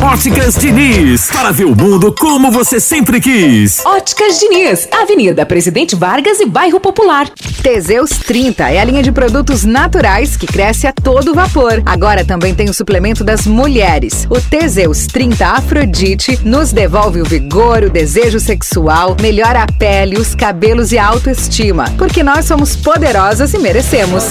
Óticas 0.00 0.54
Diniz, 0.54 1.28
para 1.32 1.50
ver 1.50 1.64
o 1.64 1.74
mundo 1.74 2.14
como 2.14 2.52
você 2.52 2.78
sempre 2.78 3.20
quis. 3.20 3.84
Óticas 3.84 4.38
Diniz, 4.38 4.88
Avenida 4.92 5.44
Presidente 5.44 5.96
Vargas 5.96 6.38
e 6.38 6.46
Bairro 6.46 6.78
Popular. 6.78 7.28
Teseus 7.62 8.10
30 8.10 8.70
é 8.70 8.78
a 8.78 8.84
linha 8.84 9.02
de 9.02 9.10
produtos 9.10 9.64
naturais 9.64 10.36
que 10.36 10.46
cresce 10.46 10.86
a 10.86 10.92
todo 10.92 11.34
vapor. 11.34 11.82
Agora 11.84 12.24
também 12.24 12.54
tem 12.54 12.70
o 12.70 12.74
suplemento 12.74 13.24
das 13.24 13.44
mulheres. 13.44 14.24
O 14.30 14.40
Teseus 14.40 15.08
30 15.08 15.44
Afrodite 15.44 16.38
nos 16.44 16.70
devolve 16.70 17.20
o 17.20 17.24
vigor, 17.24 17.82
o 17.82 17.90
desejo 17.90 18.38
sexual, 18.38 19.16
melhora 19.20 19.64
a 19.64 19.66
pele, 19.66 20.16
os 20.16 20.32
cabelos 20.32 20.92
e 20.92 20.98
a 20.98 21.06
autoestima. 21.06 21.92
Porque 21.98 22.22
nós 22.22 22.44
somos 22.44 22.76
poderosas 22.76 23.52
e 23.52 23.58
merecemos. 23.58 24.26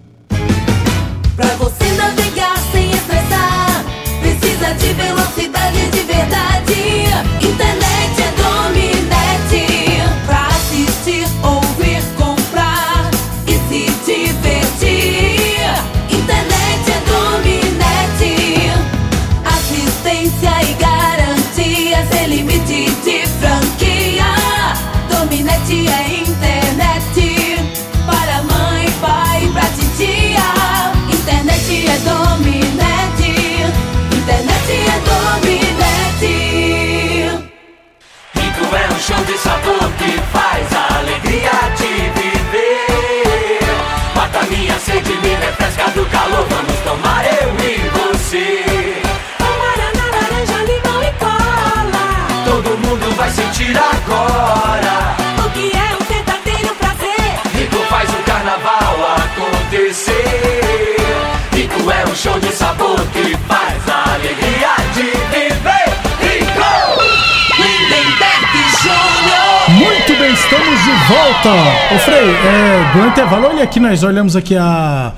Estamos 70.51 70.83
de 70.83 70.91
volta. 71.07 71.49
Ô 71.95 71.99
Frei, 71.99 72.29
é, 72.29 72.91
do 72.93 73.07
intervalo, 73.07 73.47
olha 73.47 73.63
aqui, 73.63 73.79
nós 73.79 74.03
olhamos 74.03 74.35
aqui 74.35 74.57
a, 74.57 75.13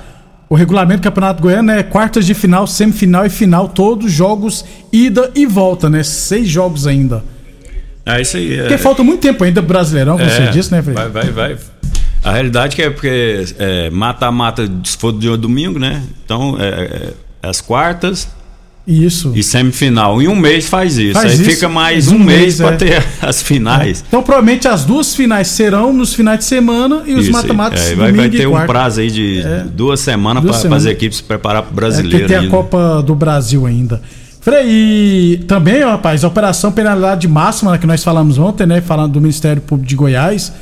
o 0.48 0.54
regulamento 0.54 1.00
do 1.00 1.02
Campeonato 1.02 1.42
Goiano, 1.42 1.72
é 1.72 1.82
quartas 1.82 2.24
de 2.24 2.34
final, 2.34 2.68
semifinal 2.68 3.26
e 3.26 3.28
final, 3.28 3.68
todos 3.68 4.12
jogos, 4.12 4.64
ida 4.92 5.32
e 5.34 5.44
volta, 5.44 5.90
né? 5.90 6.04
Seis 6.04 6.48
jogos 6.48 6.86
ainda. 6.86 7.24
É 8.06 8.20
isso 8.20 8.36
aí. 8.36 8.54
É, 8.54 8.60
Porque 8.60 8.78
falta 8.78 9.02
muito 9.02 9.20
tempo 9.20 9.42
ainda 9.42 9.60
Brasileirão, 9.60 10.16
como 10.16 10.30
você 10.30 10.46
disse, 10.48 10.70
né, 10.70 10.80
Frei? 10.80 10.94
Vai, 10.94 11.08
vai, 11.08 11.30
vai. 11.30 11.56
A 12.22 12.32
realidade 12.32 12.76
que 12.76 12.82
é 12.82 12.90
porque 12.90 13.44
é, 13.58 13.90
mata-mata 13.90 14.70
se 14.84 14.96
for 14.96 15.12
de 15.12 15.36
domingo, 15.36 15.80
né? 15.80 16.02
Então, 16.24 16.56
é, 16.60 16.68
é, 16.68 17.12
as 17.42 17.60
quartas 17.60 18.28
Isso. 18.86 19.32
e 19.34 19.42
semifinal. 19.42 20.20
Em 20.20 20.28
um 20.28 20.36
mês 20.36 20.68
faz 20.68 20.98
isso. 20.98 21.14
Faz 21.14 21.32
aí 21.32 21.40
isso. 21.40 21.50
fica 21.50 21.68
mais 21.68 22.08
Um 22.08 22.16
um, 22.16 22.18
mês, 22.18 22.40
mês, 22.40 22.56
pra 22.58 22.72
é. 22.72 22.76
ter 22.76 23.04
as 23.22 23.42
finais. 23.42 24.04
Então, 24.06 24.22
provavelmente 24.22 24.68
as 24.68 24.84
duas 24.84 25.14
finais 25.14 25.48
serão 25.48 25.92
nos 25.92 26.12
finais 26.12 26.40
de 26.40 26.44
semana 26.44 27.02
e 27.06 27.14
os 27.14 27.28
mata-matas 27.30 27.90
é, 27.90 27.94
vai, 27.94 28.12
vai 28.12 28.28
ter 28.28 28.46
um 28.46 28.66
prazo 28.66 29.00
aí 29.00 29.10
de 29.10 29.42
duas 29.72 30.00
semanas 30.00 30.44
para 30.44 30.76
as 30.76 30.84
equipes 30.84 31.18
se 31.18 31.24
preparar 31.24 31.62
para 31.62 31.70
o 31.70 31.72
É, 31.72 31.76
brasileiro. 31.76 32.18
que 32.18 32.24
tem 32.26 32.36
a. 32.36 32.50
Copa 32.50 33.02
do 33.02 33.14
Brasil 33.14 33.64
ainda. 33.66 34.02
Frei, 34.40 34.66
e 34.66 35.36
também, 35.48 35.82
ó, 35.82 35.92
rapaz, 35.92 36.22
a 36.22 36.28
Operação 36.28 36.70
Penalidade 36.70 37.26
Máxima, 37.26 37.72
né, 37.72 37.78
que 37.78 37.86
nós 37.86 38.04
falamos 38.04 38.36
ontem, 38.36 38.66
né? 38.66 38.82
Falando 38.82 39.12
do 39.12 39.20
Ministério 39.20 39.62
Público 39.62 39.88
de 39.88 39.96
Goiás. 39.96 40.52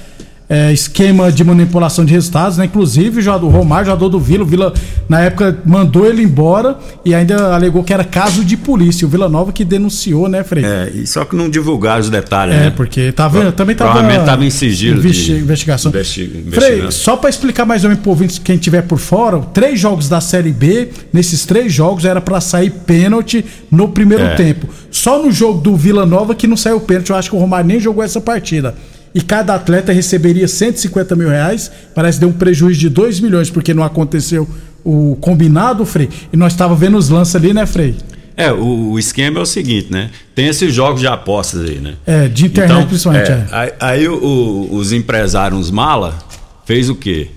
É, 0.55 0.71
esquema 0.71 1.33
de 1.33 1.43
manipulação 1.43 2.05
de 2.05 2.13
resultados, 2.13 2.59
né? 2.59 2.67
Inclusive 2.67 3.21
o 3.21 3.23
jogador 3.23 3.47
o 3.47 3.51
Romário, 3.51 3.87
jogador 3.87 4.11
do 4.11 4.21
Vila, 4.21 4.43
o 4.45 4.47
Vila 4.47 4.75
na 5.09 5.21
época 5.21 5.57
mandou 5.65 6.05
ele 6.07 6.23
embora 6.23 6.77
e 7.07 7.15
ainda 7.15 7.55
alegou 7.55 7.83
que 7.83 7.91
era 7.93 8.05
caso 8.05 8.45
de 8.45 8.55
polícia. 8.57 9.07
O 9.07 9.11
Vila 9.11 9.31
Nova 9.31 9.51
que 9.51 9.65
denunciou, 9.65 10.29
né, 10.29 10.45
Frei? 10.45 10.63
É, 10.63 10.91
e 10.95 11.07
só 11.07 11.25
que 11.25 11.35
não 11.35 11.49
divulgaram 11.49 12.01
os 12.03 12.11
detalhes, 12.11 12.55
É, 12.55 12.61
né? 12.65 12.73
porque 12.77 13.11
tava, 13.13 13.51
também 13.53 13.75
tava. 13.75 13.93
Provavelmente 13.93 14.21
estava 14.21 14.45
em 14.45 14.51
sigilo. 14.51 15.01
de 15.01 15.09
investi- 15.09 15.33
investigação. 15.33 15.91
investi- 15.91 16.45
Frei, 16.51 16.91
só 16.91 17.17
pra 17.17 17.31
explicar 17.31 17.65
mais 17.65 17.83
ou 17.85 17.89
menos 17.89 18.03
pro 18.03 18.11
ouvinte, 18.11 18.39
quem 18.43 18.59
tiver 18.59 18.83
por 18.83 18.99
fora, 18.99 19.39
três 19.55 19.81
jogos 19.81 20.07
da 20.09 20.21
Série 20.21 20.53
B, 20.53 20.91
nesses 21.13 21.47
três 21.47 21.73
jogos 21.73 22.05
era 22.05 22.21
pra 22.21 22.41
sair 22.43 22.69
pênalti 22.71 23.43
no 23.71 23.89
primeiro 23.89 24.25
É. 24.25 24.35
tempo. 24.35 24.67
Só 24.91 25.23
no 25.23 25.33
jogo 25.33 25.61
do 25.61 25.75
Vila 25.75 26.05
Nova 26.05 26.35
que 26.35 26.47
não 26.47 26.57
saiu 26.59 26.79
pênalti, 26.81 27.09
eu 27.09 27.17
acho 27.17 27.31
que 27.31 27.37
o 27.37 27.39
Romário 27.39 27.67
nem 27.67 27.81
jogou 27.81 28.05
essa 28.05 28.21
partida. 28.21 28.75
E 29.15 29.21
cada 29.21 29.55
atleta 29.55 29.93
receberia 29.93 30.49
150 30.49 31.15
mil 31.17 31.29
reais, 31.29 31.71
parece 31.95 32.17
que 32.19 32.21
deu 32.21 32.31
um 32.31 32.33
prejuízo 32.33 32.81
de 32.81 32.89
2 32.89 33.21
milhões, 33.21 33.51
porque 33.51 33.75
não 33.75 33.83
aconteceu 33.83 34.49
o 34.85 35.17
combinado, 35.21 35.85
Frei. 35.85 36.09
E 36.33 36.37
nós 36.37 36.55
tava 36.57 36.75
vendo 36.75 36.97
os 36.97 37.09
lances 37.09 37.37
ali, 37.37 37.53
né, 37.53 37.67
Frei? 37.67 37.95
É, 38.37 38.51
o, 38.51 38.93
o 38.93 38.99
esquema 38.99 39.39
é 39.39 39.43
o 39.43 39.47
seguinte, 39.47 39.89
né? 39.93 40.11
Tem 40.35 40.47
esses 40.49 40.73
jogos 40.75 41.01
de 41.01 41.07
apostas 41.07 41.69
aí, 41.69 41.79
né? 41.79 41.95
É, 42.07 42.29
de 42.29 42.47
internet 42.47 42.87
principalmente, 42.87 43.31
é, 43.31 43.35
é. 43.35 43.47
Aí, 43.53 43.73
aí 43.79 44.09
o- 44.09 44.15
o- 44.15 44.75
os 44.77 44.91
empresários, 44.93 45.61
os 45.61 45.71
mala, 45.71 46.19
fez 46.65 46.89
o 46.89 46.95
quê? 46.95 47.29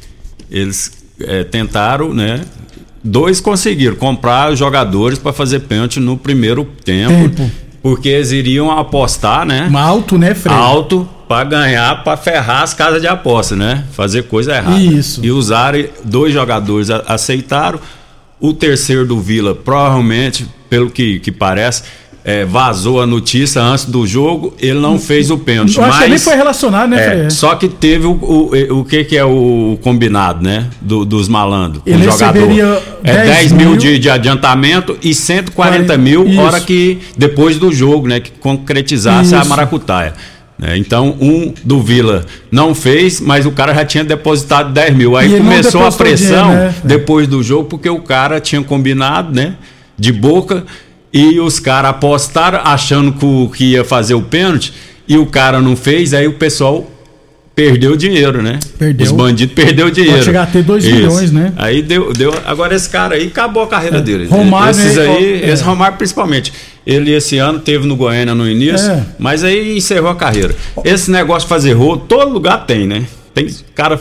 Eles 0.49 0.91
é, 1.19 1.43
tentaram, 1.43 2.13
né? 2.13 2.41
Dois 3.03 3.39
conseguiram 3.41 3.95
comprar 3.97 4.51
os 4.53 4.57
jogadores 4.57 5.19
para 5.19 5.31
fazer 5.33 5.59
pênalti 5.61 5.99
no 5.99 6.17
primeiro 6.17 6.65
tempo, 6.83 7.29
Tempo. 7.29 7.51
porque 7.83 8.07
eles 8.09 8.31
iriam 8.31 8.71
apostar, 8.71 9.45
né? 9.45 9.69
Alto, 9.75 10.17
né, 10.17 10.33
Frei? 10.33 10.55
Alto 10.55 11.07
para 11.27 11.43
ganhar, 11.43 12.03
para 12.03 12.17
ferrar 12.17 12.61
as 12.63 12.73
casas 12.73 13.01
de 13.01 13.07
aposta, 13.07 13.55
né? 13.55 13.83
Fazer 13.93 14.23
coisa 14.23 14.55
errada. 14.55 14.79
Isso. 14.79 15.19
E 15.23 15.31
usaram, 15.31 15.83
dois 16.03 16.33
jogadores 16.33 16.89
a- 16.89 17.03
aceitaram. 17.07 17.79
O 18.39 18.53
terceiro 18.53 19.05
do 19.05 19.19
Vila, 19.19 19.55
provavelmente, 19.55 20.45
pelo 20.69 20.89
que, 20.89 21.19
que 21.19 21.31
parece, 21.31 21.83
é, 22.23 22.43
vazou 22.43 22.99
a 23.01 23.05
notícia 23.07 23.61
antes 23.61 23.85
do 23.85 24.05
jogo, 24.05 24.53
ele 24.59 24.79
não 24.79 24.99
fez 24.99 25.29
o 25.31 25.37
pênalti. 25.37 25.77
Eu 25.77 25.83
acho 25.83 25.93
que 25.93 25.99
mas, 26.01 26.09
nem 26.09 26.19
foi 26.19 26.35
relacionado, 26.35 26.89
né, 26.89 27.25
é? 27.25 27.29
Só 27.29 27.55
que 27.55 27.67
teve 27.69 28.05
o, 28.07 28.11
o, 28.11 28.79
o 28.79 28.83
que, 28.83 29.03
que 29.05 29.15
é 29.15 29.23
o 29.23 29.77
combinado, 29.81 30.43
né? 30.43 30.67
Do- 30.81 31.05
dos 31.05 31.27
malandros. 31.29 31.81
Ele 31.85 32.03
jogador. 32.03 32.33
receberia 32.33 32.81
É 33.03 33.13
10 33.13 33.27
10 33.27 33.51
mil, 33.53 33.69
mil 33.69 33.77
de, 33.77 33.99
de 33.99 34.09
adiantamento 34.09 34.97
e 35.01 35.13
140 35.13 35.53
40, 35.85 35.97
mil 35.97 36.27
isso. 36.27 36.41
hora 36.41 36.59
que 36.59 36.99
depois 37.17 37.57
do 37.57 37.71
jogo, 37.71 38.07
né? 38.07 38.19
Que 38.19 38.31
concretizasse 38.31 39.33
a 39.35 39.39
Isso. 39.41 39.49
maracutaia. 39.49 40.13
Né? 40.57 40.77
Então, 40.77 41.15
um 41.19 41.53
do 41.63 41.81
Vila 41.81 42.25
não 42.51 42.73
fez, 42.73 43.19
mas 43.19 43.45
o 43.45 43.51
cara 43.51 43.73
já 43.73 43.83
tinha 43.85 44.03
depositado 44.03 44.71
10 44.71 44.95
mil. 44.95 45.17
Aí 45.17 45.33
E 45.33 45.37
começou 45.37 45.85
a 45.85 45.91
pressão 45.91 46.49
dinheiro, 46.49 46.65
né? 46.67 46.75
depois 46.83 47.27
do 47.27 47.43
jogo, 47.43 47.65
porque 47.65 47.89
o 47.89 47.99
cara 47.99 48.39
tinha 48.39 48.61
combinado, 48.63 49.33
né? 49.35 49.55
De 49.97 50.11
boca. 50.11 50.63
E 51.13 51.39
os 51.39 51.59
caras 51.59 51.91
apostaram 51.91 52.59
achando 52.63 53.13
que, 53.13 53.57
que 53.57 53.65
ia 53.71 53.83
fazer 53.85 54.13
o 54.15 54.21
pênalti. 54.21 54.73
E 55.07 55.17
o 55.17 55.25
cara 55.25 55.61
não 55.61 55.75
fez, 55.75 56.13
aí 56.13 56.27
o 56.27 56.33
pessoal 56.33 56.89
perdeu 57.55 57.91
o 57.93 57.97
dinheiro, 57.97 58.41
né? 58.41 58.59
Perdeu. 58.77 59.05
Os 59.05 59.11
bandidos 59.13 59.55
perdeu 59.55 59.89
dinheiro. 59.89 60.21
chegar 60.23 60.43
a 60.43 60.45
ter 60.45 60.61
dois 60.61 60.83
Isso. 60.83 60.93
milhões, 60.95 61.31
né? 61.31 61.53
Aí 61.55 61.81
deu, 61.81 62.11
deu. 62.11 62.33
Agora 62.45 62.75
esse 62.75 62.89
cara 62.89 63.15
aí 63.15 63.27
acabou 63.27 63.63
a 63.63 63.67
carreira 63.67 64.01
dele. 64.01 64.27
Romário, 64.27 64.71
Esses 64.71 64.97
né? 64.97 65.07
aí, 65.07 65.43
É. 65.43 65.49
esse 65.51 65.63
Romário 65.63 65.97
principalmente. 65.97 66.51
Ele 66.85 67.11
esse 67.13 67.37
ano 67.37 67.59
teve 67.59 67.87
no 67.87 67.95
Goiânia 67.95 68.35
no 68.35 68.47
início, 68.49 68.89
É. 68.89 69.03
mas 69.17 69.43
aí 69.43 69.77
encerrou 69.77 70.09
a 70.09 70.15
carreira. 70.15 70.55
Esse 70.83 71.09
negócio 71.09 71.41
de 71.41 71.49
fazer 71.49 71.73
rolo, 71.73 71.97
todo 72.07 72.31
lugar 72.31 72.65
tem, 72.65 72.85
né? 72.87 73.05
Tem 73.33 73.47
cara 73.73 73.99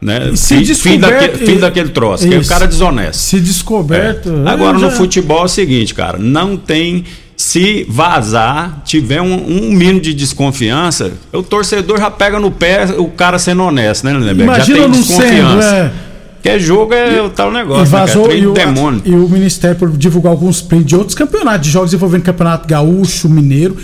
Né? 0.00 0.30
Se 0.36 0.54
fim, 0.54 0.60
fim, 0.60 0.64
descoberto- 0.64 1.00
daquele, 1.10 1.46
fim 1.46 1.58
daquele 1.58 1.88
troço, 1.88 2.28
que 2.28 2.32
é 2.32 2.38
o 2.38 2.40
Isso. 2.40 2.48
cara 2.48 2.68
desonesto. 2.68 3.16
Se 3.20 3.40
descoberto. 3.40 4.28
É. 4.46 4.48
Agora, 4.48 4.78
é, 4.78 4.80
no 4.80 4.90
já- 4.90 4.96
futebol 4.96 5.40
é 5.42 5.44
o 5.46 5.48
seguinte, 5.48 5.92
cara, 5.92 6.18
não 6.18 6.56
tem. 6.56 7.02
Se 7.36 7.84
vazar, 7.88 8.82
tiver 8.84 9.20
um, 9.22 9.32
um 9.34 9.72
mínimo 9.72 10.00
de 10.00 10.12
desconfiança, 10.14 11.12
o 11.32 11.42
torcedor 11.42 11.98
já 11.98 12.10
pega 12.10 12.38
no 12.40 12.50
pé 12.50 12.84
o 12.98 13.06
cara 13.08 13.38
sendo 13.38 13.62
honesto, 13.62 14.04
né, 14.04 14.12
Lindeberg? 14.12 14.58
Já 14.58 14.64
tem 14.74 14.90
desconfiança. 14.90 15.62
sendo, 15.62 15.62
é. 15.62 15.92
Porque 16.42 16.58
jogo 16.58 16.94
é 16.94 17.20
o 17.20 17.30
tal 17.30 17.50
negócio, 17.50 17.82
E 17.82 17.84
né, 17.84 17.90
vazou 17.90 18.24
Trem 18.24 18.42
e, 18.42 18.46
o, 18.46 18.52
demônio. 18.52 19.02
e 19.04 19.10
o 19.14 19.28
Ministério 19.28 19.76
por 19.76 19.90
divulgar 19.90 20.32
alguns 20.32 20.62
prints 20.62 20.86
de 20.86 20.96
outros 20.96 21.14
campeonatos, 21.14 21.66
de 21.66 21.72
jogos 21.72 21.92
envolvendo 21.92 22.22
Campeonato 22.22 22.68
Gaúcho, 22.68 23.28
Mineiro. 23.28 23.76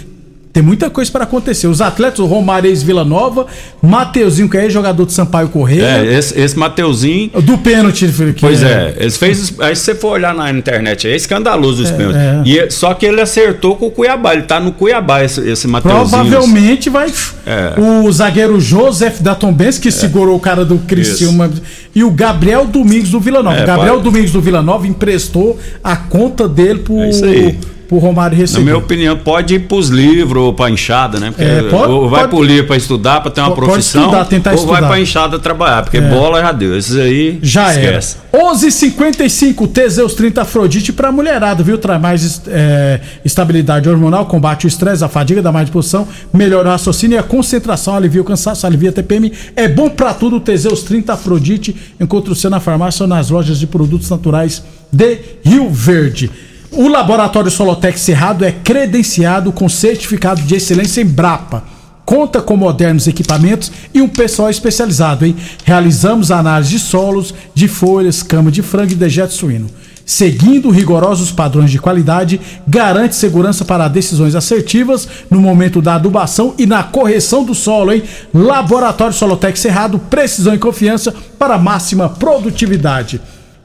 Tem 0.54 0.62
muita 0.62 0.88
coisa 0.88 1.10
para 1.10 1.24
acontecer. 1.24 1.66
Os 1.66 1.80
atletas, 1.80 2.20
o 2.20 2.26
Romário 2.26 2.68
ex-Vila 2.70 3.04
Nova, 3.04 3.44
Mateuzinho, 3.82 4.48
que 4.48 4.56
é 4.56 4.70
jogador 4.70 5.04
de 5.04 5.12
Sampaio 5.12 5.48
Correia. 5.48 5.82
É, 5.84 6.14
esse, 6.16 6.40
esse 6.40 6.56
Mateuzinho. 6.56 7.30
Do 7.42 7.58
pênalti, 7.58 8.06
que 8.06 8.40
Pois 8.40 8.62
é, 8.62 8.94
eles 8.96 9.16
fez. 9.16 9.52
Aí 9.58 9.74
se 9.74 9.82
você 9.82 9.96
for 9.96 10.12
olhar 10.12 10.32
na 10.32 10.48
internet, 10.52 11.08
é 11.08 11.16
escandaloso 11.16 11.82
os 11.82 11.90
É, 11.90 11.92
pênaltis. 11.94 12.20
é. 12.20 12.42
E 12.44 12.58
é- 12.60 12.70
só 12.70 12.94
que 12.94 13.04
ele 13.04 13.20
acertou 13.20 13.74
com 13.74 13.86
o 13.86 13.90
Cuiabá, 13.90 14.32
ele 14.32 14.42
tá 14.42 14.60
no 14.60 14.70
Cuiabá, 14.70 15.24
esse, 15.24 15.40
esse 15.40 15.66
Mateuzinho. 15.66 16.08
Provavelmente 16.08 16.88
vai. 16.88 17.12
É. 17.44 17.74
O 17.80 18.12
zagueiro 18.12 18.60
Joseph 18.60 19.20
da 19.22 19.34
Tombense, 19.34 19.80
que 19.80 19.90
segurou 19.90 20.36
o 20.36 20.40
cara 20.40 20.64
do 20.64 20.78
Criciúma. 20.78 21.50
E 21.92 22.04
o 22.04 22.12
Gabriel 22.12 22.64
Domingos 22.64 23.10
do 23.10 23.18
Vila 23.18 23.42
Nova. 23.42 23.56
É, 23.58 23.64
o 23.64 23.66
Gabriel 23.66 24.00
Domingos 24.00 24.30
do 24.30 24.40
Vila 24.40 24.62
Nova 24.62 24.86
emprestou 24.86 25.58
a 25.82 25.96
conta 25.96 26.48
dele 26.48 26.78
pro, 26.78 27.00
É 27.00 27.10
isso 27.10 27.24
aí. 27.24 27.58
Pro 27.88 27.98
Romário 27.98 28.36
Na 28.36 28.40
receber. 28.42 28.62
minha 28.64 28.76
opinião, 28.78 29.16
pode 29.16 29.54
ir 29.54 29.60
pros 29.60 29.88
livros 29.88 30.42
ou 30.42 30.52
pra 30.54 30.70
enxada, 30.70 31.20
né? 31.20 31.30
Porque 31.30 31.42
É, 31.44 31.62
pode- 31.70 31.92
ou 31.92 32.08
vai 32.08 32.20
pode- 32.20 32.30
pro 32.34 32.42
livro 32.42 32.66
pra 32.66 32.76
estudar, 32.76 33.20
pra 33.20 33.30
ter 33.30 33.40
uma 33.40 33.50
Pode 33.52 33.66
profissão, 33.66 34.02
estudar, 34.04 34.24
tentar 34.24 34.50
ou 34.52 34.56
vai 34.58 34.64
estudar. 34.74 34.86
pra 34.88 35.00
enxada 35.00 35.38
trabalhar, 35.38 35.82
porque 35.82 35.98
É. 35.98 36.00
bola 36.00 36.40
já 36.40 36.52
deu. 36.52 36.76
Esses 36.76 36.96
aí, 36.96 37.38
Já 37.42 37.70
esquece. 37.74 38.16
era. 38.32 38.44
11:55 38.44 39.66
Teseus 39.68 40.14
30 40.14 40.42
Afrodite 40.42 40.92
pra 40.92 41.12
mulherada, 41.12 41.62
viu? 41.62 41.78
Traz 41.78 42.00
mais 42.00 42.42
é, 42.48 43.00
estabilidade 43.24 43.88
hormonal, 43.88 44.26
combate 44.26 44.66
o 44.66 44.68
estresse, 44.68 45.04
a 45.04 45.08
fadiga, 45.08 45.40
dá 45.42 45.52
mais 45.52 45.66
disposição, 45.66 46.06
melhora 46.32 46.68
o 46.68 46.72
raciocínio 46.72 47.16
e 47.16 47.18
a 47.18 47.22
concentração, 47.22 47.94
alivia 47.94 48.20
o 48.20 48.24
cansaço, 48.24 48.66
alivia 48.66 48.90
a 48.90 48.92
TPM. 48.92 49.32
É 49.54 49.68
bom 49.68 49.88
pra 49.88 50.12
tudo. 50.14 50.40
Teseus 50.40 50.82
30 50.82 51.12
Afrodite. 51.12 51.74
Encontre 52.00 52.32
o 52.32 52.34
seu 52.34 52.50
na 52.50 52.60
farmácia 52.60 53.04
ou 53.04 53.08
nas 53.08 53.30
lojas 53.30 53.58
de 53.58 53.66
produtos 53.66 54.10
naturais 54.10 54.62
de 54.92 55.18
Rio 55.44 55.70
Verde. 55.70 56.30
O 56.76 56.88
laboratório 56.88 57.52
Solotec 57.52 57.98
Cerrado 58.00 58.44
é 58.44 58.50
credenciado 58.50 59.52
com 59.52 59.68
certificado 59.68 60.42
de 60.42 60.56
excelência 60.56 61.00
em 61.00 61.06
Brapa. 61.06 61.62
Conta 62.04 62.42
com 62.42 62.56
modernos 62.56 63.06
equipamentos 63.06 63.70
e 63.94 64.02
um 64.02 64.08
pessoal 64.08 64.50
especializado, 64.50 65.24
hein? 65.24 65.36
Realizamos 65.64 66.32
análise 66.32 66.70
de 66.70 66.80
solos, 66.80 67.32
de 67.54 67.68
folhas, 67.68 68.24
cama 68.24 68.50
de 68.50 68.60
frango 68.60 68.90
e 68.90 68.96
dejeto 68.96 69.32
suíno. 69.32 69.70
Seguindo 70.04 70.68
rigorosos 70.68 71.30
padrões 71.30 71.70
de 71.70 71.78
qualidade, 71.78 72.40
garante 72.66 73.14
segurança 73.14 73.64
para 73.64 73.86
decisões 73.86 74.34
assertivas 74.34 75.08
no 75.30 75.40
momento 75.40 75.80
da 75.80 75.94
adubação 75.94 76.54
e 76.58 76.66
na 76.66 76.82
correção 76.82 77.44
do 77.44 77.54
solo, 77.54 77.92
hein? 77.92 78.02
Laboratório 78.34 79.14
Solotec 79.14 79.56
Cerrado, 79.56 79.98
precisão 79.98 80.52
e 80.52 80.58
confiança 80.58 81.14
para 81.38 81.56
máxima 81.56 82.08
produtividade. 82.08 83.20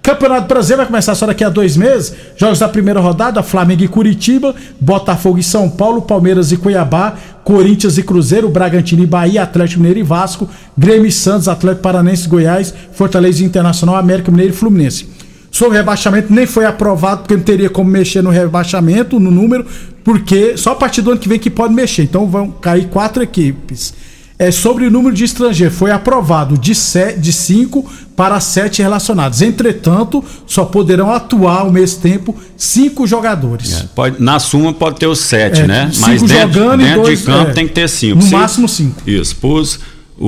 Campeonato 0.09 0.47
Brasileiro 0.47 0.77
vai 0.77 0.87
começar 0.87 1.13
só 1.13 1.27
daqui 1.27 1.43
a 1.43 1.49
dois 1.49 1.77
meses. 1.77 2.15
Jogos 2.35 2.57
da 2.57 2.67
primeira 2.67 2.99
rodada: 2.99 3.43
Flamengo 3.43 3.83
e 3.83 3.87
Curitiba, 3.87 4.55
Botafogo 4.79 5.37
e 5.37 5.43
São 5.43 5.69
Paulo, 5.69 6.01
Palmeiras 6.01 6.51
e 6.51 6.57
Cuiabá, 6.57 7.13
Corinthians 7.43 7.95
e 7.99 8.01
Cruzeiro, 8.01 8.49
Bragantino 8.49 9.03
e 9.03 9.05
Bahia, 9.05 9.43
Atlético 9.43 9.81
Mineiro 9.81 9.99
e 9.99 10.03
Vasco, 10.03 10.49
Grêmio 10.75 11.05
e 11.05 11.11
Santos, 11.11 11.47
Atlético 11.47 11.83
Paranense 11.83 12.25
e 12.25 12.27
Goiás, 12.27 12.73
Fortaleza 12.91 13.43
e 13.43 13.45
Internacional, 13.45 13.97
América 13.97 14.31
Mineiro 14.31 14.51
e 14.51 14.55
Fluminense. 14.55 15.07
Sobre 15.51 15.77
rebaixamento, 15.77 16.33
nem 16.33 16.47
foi 16.47 16.65
aprovado, 16.65 17.21
porque 17.21 17.35
não 17.35 17.43
teria 17.43 17.69
como 17.69 17.91
mexer 17.91 18.23
no 18.23 18.31
rebaixamento, 18.31 19.19
no 19.19 19.29
número, 19.29 19.63
porque 20.03 20.57
só 20.57 20.71
a 20.71 20.75
partir 20.75 21.03
do 21.03 21.11
ano 21.11 21.19
que 21.19 21.29
vem 21.29 21.37
que 21.37 21.51
pode 21.51 21.71
mexer. 21.71 22.01
Então 22.01 22.25
vão 22.27 22.49
cair 22.49 22.87
quatro 22.87 23.21
equipes. 23.21 23.93
É, 24.41 24.51
sobre 24.51 24.85
o 24.85 24.91
número 24.91 25.13
de 25.13 25.25
estrangeiros, 25.25 25.77
foi 25.77 25.91
aprovado 25.91 26.57
de 26.57 26.73
5 26.73 27.85
para 28.19 28.37
7 28.41 28.81
relacionados. 28.81 29.41
Entretanto, 29.41 30.21
só 30.45 30.65
poderão 30.65 31.09
atuar 31.09 31.59
ao 31.61 31.71
mesmo 31.71 32.01
tempo 32.01 32.35
cinco 32.57 33.07
jogadores. 33.07 33.85
Pode, 33.95 34.21
na 34.21 34.39
suma 34.39 34.73
pode 34.73 34.99
ter 34.99 35.07
os 35.07 35.19
sete, 35.19 35.61
É, 35.61 35.67
né? 35.67 35.89
Mas 36.01 36.21
dentro, 36.21 36.53
jogando 36.59 36.83
dentro 36.83 37.03
dois, 37.03 37.19
de 37.19 37.25
campo 37.25 37.51
é. 37.51 37.53
tem 37.53 37.65
que 37.65 37.73
ter 37.73 37.87
cinco. 37.87 38.21
No 38.21 38.29
máximo 38.29 38.67
cinco. 38.67 39.09
Isso. 39.09 39.37
Pros, 39.37 39.79
o- 40.17 40.27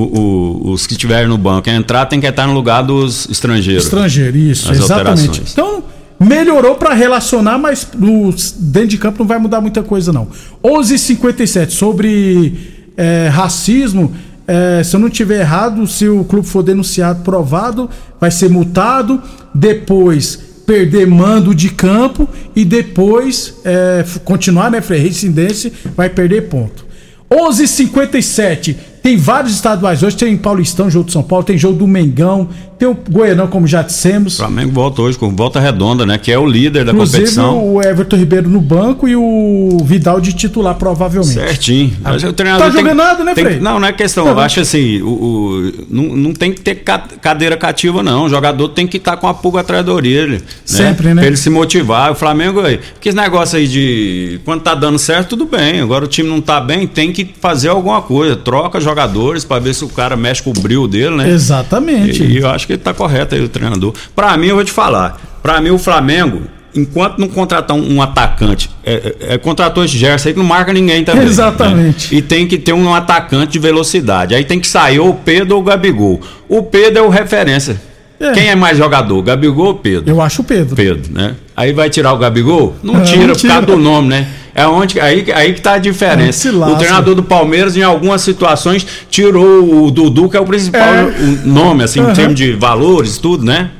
o- 0.68 0.70
os 0.72 0.86
que 0.86 0.94
estiverem 0.94 1.28
no 1.28 1.36
banco 1.36 1.68
entrar 1.68 2.06
tem 2.06 2.18
que 2.18 2.26
estar 2.26 2.46
no 2.46 2.54
lugar 2.54 2.80
dos 2.80 3.28
estrangeiros. 3.28 3.84
Estrangeiro, 3.84 4.38
isso, 4.38 4.72
exatamente. 4.72 5.28
alterações. 5.28 5.52
Então, 5.52 5.84
melhorou 6.18 6.76
para 6.76 6.94
relacionar, 6.94 7.58
mas 7.58 7.86
no, 7.94 8.34
dentro 8.58 8.88
de 8.88 8.96
campo 8.96 9.18
não 9.18 9.26
vai 9.26 9.38
mudar 9.38 9.60
muita 9.60 9.82
coisa, 9.82 10.10
não. 10.14 10.28
11:57 10.64 11.72
sobre 11.72 12.54
é, 12.96 13.28
racismo. 13.28 14.14
É, 14.46 14.82
se 14.82 14.94
eu 14.96 15.00
não 15.00 15.08
tiver 15.08 15.40
errado, 15.40 15.86
se 15.86 16.08
o 16.08 16.24
clube 16.24 16.46
for 16.46 16.62
denunciado, 16.62 17.22
provado, 17.22 17.88
vai 18.20 18.30
ser 18.30 18.48
multado. 18.48 19.22
Depois 19.54 20.36
perder 20.66 21.06
mando 21.06 21.54
de 21.54 21.70
campo 21.70 22.28
e 22.54 22.64
depois 22.64 23.54
é, 23.64 24.04
continuar, 24.24 24.70
né, 24.70 24.80
Frei? 24.80 25.00
Reincidência, 25.00 25.72
vai 25.96 26.08
perder 26.08 26.48
ponto. 26.48 26.86
11:57 27.30 28.76
tem 29.02 29.16
vários 29.16 29.52
estaduais 29.54 30.02
hoje, 30.02 30.16
tem 30.16 30.36
Paulistão, 30.36 30.88
jogo 30.90 31.06
de 31.06 31.12
São 31.12 31.22
Paulo, 31.22 31.44
tem 31.44 31.58
jogo 31.58 31.76
do 31.78 31.86
Mengão, 31.88 32.48
tem 32.78 32.88
o 32.88 32.96
Goianão, 33.10 33.46
como 33.46 33.66
já 33.66 33.82
dissemos. 33.82 34.34
O 34.34 34.36
Flamengo 34.38 34.72
volta 34.72 35.02
hoje 35.02 35.16
com 35.18 35.34
volta 35.34 35.60
redonda, 35.60 36.04
né? 36.06 36.18
Que 36.18 36.32
é 36.32 36.38
o 36.38 36.46
líder 36.46 36.84
da 36.84 36.92
Inclusive 36.92 37.18
competição. 37.18 37.64
o 37.74 37.82
Everton 37.82 38.16
Ribeiro 38.16 38.48
no 38.48 38.60
banco 38.60 39.06
e 39.08 39.14
o 39.14 39.78
Vidal 39.84 40.20
de 40.20 40.32
titular, 40.32 40.74
provavelmente. 40.74 41.34
Certinho. 41.34 41.92
Mas 42.02 42.22
o 42.24 42.32
treinador 42.32 42.66
Tá 42.66 42.72
jogando 42.72 42.96
nada, 42.96 43.24
né, 43.24 43.34
Frei? 43.34 43.60
Não, 43.60 43.78
não 43.78 43.86
é 43.88 43.92
questão. 43.92 44.24
Tá 44.24 44.30
eu 44.30 44.40
acho 44.40 44.60
assim, 44.60 45.00
o, 45.02 45.06
o- 45.08 45.72
não, 45.88 46.04
não 46.16 46.32
tem 46.32 46.52
que 46.52 46.60
ter 46.60 46.76
ca- 46.76 47.04
cadeira 47.20 47.56
cativa, 47.56 48.02
não. 48.02 48.24
O 48.24 48.28
jogador 48.28 48.68
tem 48.70 48.86
que 48.86 48.96
estar 48.96 49.16
com 49.16 49.28
a 49.28 49.34
pulga 49.34 49.60
atrás 49.60 49.84
da 49.86 49.92
orelha. 49.92 50.40
Sempre, 50.64 51.08
né? 51.08 51.14
Pra 51.22 51.26
ele 51.26 51.36
se 51.36 51.50
motivar. 51.50 52.10
O 52.12 52.14
Flamengo 52.14 52.60
aí. 52.60 52.78
Porque 52.94 53.08
esse 53.10 53.16
negócio 53.18 53.58
aí 53.58 53.66
de. 53.68 54.40
Quando 54.44 54.60
tá 54.62 54.74
dando 54.74 54.98
certo, 54.98 55.30
tudo 55.30 55.44
bem. 55.46 55.80
Agora 55.80 56.04
o 56.04 56.08
time 56.08 56.28
não 56.28 56.40
tá 56.40 56.60
bem, 56.60 56.86
tem 56.86 57.12
que 57.12 57.28
fazer 57.40 57.68
alguma 57.68 58.02
coisa. 58.02 58.34
Troca 58.36 58.80
jogadores 58.92 59.44
pra 59.44 59.58
ver 59.58 59.74
se 59.74 59.84
o 59.84 59.88
cara 59.88 60.16
mexe 60.16 60.42
com 60.42 60.50
o 60.50 60.52
brilho 60.52 60.86
dele, 60.86 61.16
né? 61.16 61.30
Exatamente. 61.30 62.22
E, 62.22 62.32
e 62.32 62.36
eu 62.38 62.48
acho 62.50 62.66
que 62.66 62.74
ele 62.74 62.82
tá 62.82 62.92
correto 62.94 63.34
aí, 63.34 63.40
o 63.42 63.48
treinador. 63.48 63.94
Pra 64.14 64.36
mim, 64.36 64.48
eu 64.48 64.54
vou 64.56 64.64
te 64.64 64.70
falar. 64.72 65.20
Pra 65.42 65.60
mim, 65.60 65.70
o 65.70 65.78
Flamengo, 65.78 66.42
enquanto 66.74 67.18
não 67.18 67.28
contratar 67.28 67.76
um, 67.76 67.94
um 67.96 68.02
atacante, 68.02 68.70
é, 68.84 68.92
é, 68.94 69.34
é, 69.34 69.38
contratou 69.38 69.84
esse 69.84 69.96
Gerson 69.96 70.28
aí 70.28 70.34
que 70.34 70.38
não 70.40 70.46
marca 70.46 70.72
ninguém 70.72 71.02
também. 71.04 71.24
Exatamente. 71.24 72.12
né? 72.12 72.18
E 72.18 72.22
tem 72.22 72.46
que 72.46 72.58
ter 72.58 72.72
um 72.72 72.94
atacante 72.94 73.52
de 73.52 73.58
velocidade. 73.58 74.34
Aí 74.34 74.44
tem 74.44 74.60
que 74.60 74.68
sair 74.68 74.98
ou 75.00 75.10
o 75.10 75.14
Pedro 75.14 75.56
ou 75.56 75.62
o 75.62 75.64
Gabigol. 75.64 76.20
O 76.48 76.62
Pedro 76.62 76.98
é 76.98 77.02
o 77.02 77.08
referência. 77.08 77.80
É. 78.20 78.30
Quem 78.32 78.48
é 78.50 78.54
mais 78.54 78.78
jogador, 78.78 79.20
Gabigol 79.22 79.66
ou 79.66 79.74
Pedro? 79.74 80.08
Eu 80.08 80.20
acho 80.20 80.42
o 80.42 80.44
Pedro. 80.44 80.76
Pedro, 80.76 81.12
né? 81.12 81.34
Aí 81.56 81.72
vai 81.72 81.90
tirar 81.90 82.12
o 82.12 82.18
Gabigol? 82.18 82.76
Não 82.82 82.94
Não, 82.94 83.02
tira, 83.04 83.26
não 83.26 83.34
por 83.34 83.42
causa 83.42 83.60
tira. 83.62 83.62
do 83.62 83.76
nome, 83.76 84.08
né? 84.08 84.28
É 84.54 84.66
onde, 84.66 85.00
aí, 85.00 85.24
aí 85.34 85.54
que 85.54 85.60
tá 85.62 85.74
a 85.74 85.78
diferença. 85.78 86.50
O 86.52 86.76
treinador 86.76 87.14
do 87.14 87.22
Palmeiras, 87.22 87.76
em 87.76 87.82
algumas 87.82 88.20
situações, 88.20 88.86
tirou 89.08 89.84
o 89.86 89.90
Dudu, 89.90 90.28
que 90.28 90.36
é 90.36 90.40
o 90.40 90.44
principal 90.44 90.82
É. 90.82 91.12
nome, 91.44 91.84
assim, 91.84 92.00
Aham. 92.00 92.10
em 92.12 92.14
termos 92.14 92.34
de 92.36 92.52
valores, 92.52 93.16
tudo, 93.18 93.44
né? 93.44 93.70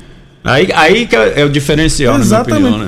Aí, 0.43 0.67
aí 0.75 1.05
que 1.05 1.15
é, 1.15 1.41
é 1.41 1.45
o 1.45 1.49
diferencial, 1.49 2.17
na 2.17 2.25
minha 2.25 2.41
opinião, 2.41 2.77
né? 2.77 2.87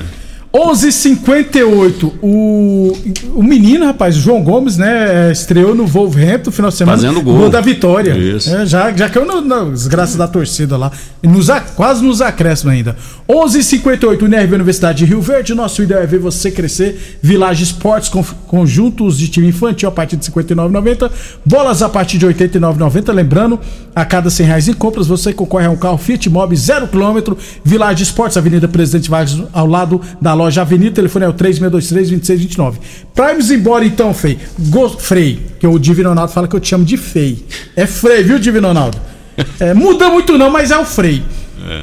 11:58 0.56 2.12
o, 2.22 2.92
o 3.34 3.42
menino, 3.42 3.84
rapaz, 3.84 4.16
o 4.16 4.20
João 4.20 4.42
Gomes, 4.42 4.76
né, 4.78 5.30
estreou 5.30 5.74
no 5.74 5.86
Wolverhampton 5.86 6.46
no 6.50 6.52
final 6.52 6.70
de 6.70 6.76
semana. 6.76 6.96
Fazendo 6.96 7.20
gol. 7.22 7.50
da 7.50 7.60
vitória. 7.60 8.16
Isso. 8.16 8.54
É, 8.54 8.64
já, 8.64 8.90
já 8.92 9.08
caiu 9.08 9.26
no- 9.26 9.40
nas 9.42 9.86
graças 9.86 10.16
da 10.16 10.26
torcida 10.26 10.76
lá. 10.76 10.90
Nos, 11.22 11.48
quase 11.74 12.02
nos 12.02 12.22
acréscimos 12.22 12.72
ainda. 12.74 12.96
11:58 13.28 14.22
UNRV 14.22 14.54
Universidade 14.54 14.98
de 14.98 15.04
Rio 15.04 15.20
Verde. 15.20 15.54
Nosso 15.54 15.82
ideal 15.82 16.00
é 16.02 16.06
ver 16.06 16.18
você 16.18 16.50
crescer. 16.50 17.18
Village 17.20 17.62
Esportes, 17.64 18.08
com, 18.08 18.24
conjuntos 18.46 19.18
de 19.18 19.28
time 19.28 19.48
infantil 19.48 19.88
a 19.88 19.92
partir 19.92 20.16
de 20.16 20.26
R$ 20.30 20.34
59,90. 20.42 21.10
Bolas 21.44 21.82
a 21.82 21.88
partir 21.88 22.18
de 22.18 22.26
R$ 22.26 22.32
89,90. 22.34 23.12
Lembrando, 23.12 23.60
a 23.94 24.04
cada 24.04 24.30
100 24.30 24.46
reais 24.46 24.68
em 24.68 24.72
compras, 24.72 25.06
você 25.06 25.32
concorre 25.32 25.66
a 25.66 25.70
um 25.70 25.76
carro 25.76 25.98
Fiat 25.98 26.30
Mob 26.30 26.54
0 26.56 26.88
km. 26.88 27.34
Village 27.64 28.02
Esportes, 28.02 28.36
Avenida 28.36 28.66
Presidente 28.68 29.10
Vargas, 29.10 29.36
ao 29.52 29.66
lado 29.66 30.00
da 30.20 30.32
loja 30.34 30.45
Avenida. 30.60 30.90
O 30.90 30.94
telefone 30.94 31.24
é 31.24 31.28
o 31.28 31.32
3623-2629. 31.34 32.74
Pra 33.14 33.30
irmos 33.30 33.50
embora 33.50 33.84
então, 33.84 34.12
Frei. 34.14 34.38
Go- 34.58 34.88
Frei, 34.98 35.40
que 35.58 35.66
o 35.66 35.78
Divino 35.78 36.08
Ronaldo 36.10 36.32
fala 36.32 36.46
que 36.48 36.54
eu 36.56 36.60
te 36.60 36.68
chamo 36.68 36.84
de 36.84 36.96
Frei. 36.96 37.44
É 37.74 37.86
Frei, 37.86 38.22
viu, 38.22 38.38
Divino 38.38 38.68
Ronaldo? 38.68 38.98
É, 39.60 39.74
muda 39.74 40.08
muito 40.08 40.38
não, 40.38 40.50
mas 40.50 40.70
é 40.70 40.78
o 40.78 40.84
Frei. 40.86 41.22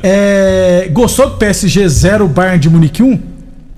É, 0.01 0.89
gostou 0.91 1.29
do 1.29 1.37
PSG 1.37 1.87
0, 1.87 2.27
Bayern 2.27 2.59
de 2.59 2.69
Munique 2.69 3.03
1? 3.03 3.19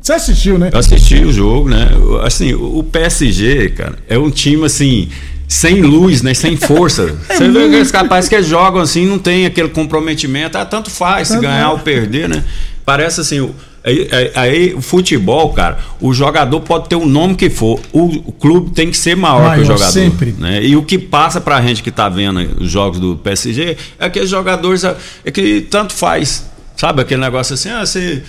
Você 0.02 0.13
assistiu, 0.13 0.58
né? 0.58 0.69
Eu 0.71 0.80
assisti 0.80 1.15
o 1.26 1.34
jogo, 1.34 1.67
né? 1.67 1.89
Assim, 2.24 2.54
o 2.54 2.84
PSG, 2.84 3.69
cara, 3.69 3.95
é 4.08 4.17
um 4.17 4.30
time 4.30 4.63
assim. 4.65 5.10
sem 5.48 5.82
luz, 5.82 6.21
né? 6.21 6.34
Sem 6.34 6.56
força. 6.56 7.15
É 7.28 7.36
Você 7.38 7.50
vê 7.50 7.69
que 7.84 7.91
capazes 7.91 8.30
que 8.30 8.41
jogam 8.43 8.82
assim, 8.82 9.06
não 9.06 9.17
tem 9.19 9.45
aquele 9.45 9.69
comprometimento. 9.69 10.58
Ah, 10.58 10.65
tanto 10.65 10.89
faz 10.89 11.28
se 11.30 11.39
ganhar 11.39 11.63
é. 11.63 11.67
ou 11.67 11.80
perder, 11.80 12.30
né? 12.30 12.43
Parece 12.86 13.19
assim. 13.21 13.39
o- 13.41 13.54
Aí, 13.86 14.10
aí- 14.12 14.32
aí 14.36 14.74
o 14.74 14.82
futebol, 14.82 15.54
cara, 15.54 15.78
o 16.02 16.12
jogador 16.13 16.60
pode 16.62 16.89
ter 16.89 16.95
o 16.95 17.06
nome 17.06 17.36
que 17.36 17.50
for, 17.50 17.80
o, 17.93 18.06
o 18.30 18.32
clube 18.32 18.71
tem 18.71 18.89
que 18.89 18.98
ser 18.98 19.15
maior, 19.15 19.38
que 19.41 19.45
o 19.45 19.50
Maior, 19.50 19.65
jogador. 19.65 19.91
sempre. 19.91 20.34
né? 20.39 20.63
E 20.65 20.76
o 20.76 20.82
que 20.84 20.98
passa 20.98 21.39
pra 21.39 21.62
gente 21.62 21.84
que 21.84 21.91
tá 21.91 22.10
vendo 22.10 22.39
os 22.60 22.69
jogos 22.71 23.00
do 23.00 23.15
PSG 23.17 23.78
é 24.00 24.06
aqueles 24.06 24.30
jogadores 24.30 24.84
é, 24.84 24.95
é 25.24 25.30
que 25.30 25.62
tanto 25.69 25.93
faz, 25.93 26.45
sabe? 26.76 27.02
Aquele 27.02 27.21
negócio 27.21 27.54
assim, 27.54 27.69
ah, 27.69 27.86
você. 27.86 28.24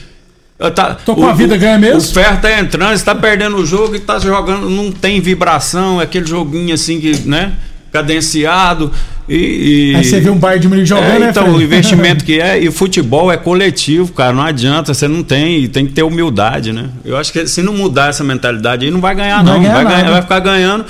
ah, 0.61 0.71
Tá, 0.71 0.95
Tô 0.95 1.15
com 1.15 1.27
a 1.27 1.33
vida, 1.33 1.57
ganha 1.57 1.79
mesmo? 1.79 1.99
O 2.01 2.15
ferro 2.15 2.39
tá 2.41 2.61
entrando, 2.61 2.97
você 2.97 3.05
tá 3.05 3.15
perdendo 3.15 3.57
o 3.57 3.65
jogo 3.65 3.95
e 3.97 4.01
tá 4.01 4.19
jogando, 4.19 4.69
não 4.69 4.93
tem 4.93 5.21
vibração, 5.23 6.01
é 6.01 6.05
aquele 6.05 6.27
joguinho 6.27 6.75
assim 6.75 7.01
que, 7.01 7.13
né? 7.27 7.55
Cadenciado. 7.91 8.93
E, 9.29 9.93
e- 9.93 9.97
Aí 9.97 10.05
você 10.05 10.21
vê 10.21 10.31
um 10.31 10.39
Bayern 10.39 10.61
de 10.63 10.69
Munique 10.69 10.87
jogando, 10.87 11.17
é, 11.17 11.19
né, 11.19 11.31
então, 11.31 11.43
Fred? 11.45 11.59
o 11.59 11.63
investimento 11.63 12.25
que 12.25 12.41
é, 12.41 12.61
e 12.63 12.69
o 12.69 12.73
futebol 12.73 13.31
é 13.33 13.37
coletivo, 13.37 14.13
cara, 14.13 14.33
não 14.33 14.43
adianta, 14.45 14.95
você 14.95 15.09
não 15.09 15.23
tem, 15.25 15.67
tem 15.69 15.85
que 15.87 15.93
ter 15.93 16.03
humildade, 16.05 16.73
né? 16.73 16.91
Eu 17.05 17.17
acho 17.17 17.33
que 17.33 17.47
se 17.47 17.61
não 17.63 17.73
mudar 17.73 18.11
essa 18.11 18.23
mentalidade 18.23 18.85
aí, 18.85 18.91
não 18.91 19.01
vai 19.01 19.15
ganhar, 19.15 19.43
Não 19.43 19.55
não. 19.55 19.63
vai 19.63 19.73
Vai, 19.73 19.85
ganhar 19.85 19.99
ganhar, 20.03 20.13
vai 20.13 20.23
ficar 20.23 20.39
ganhando. 20.41 20.85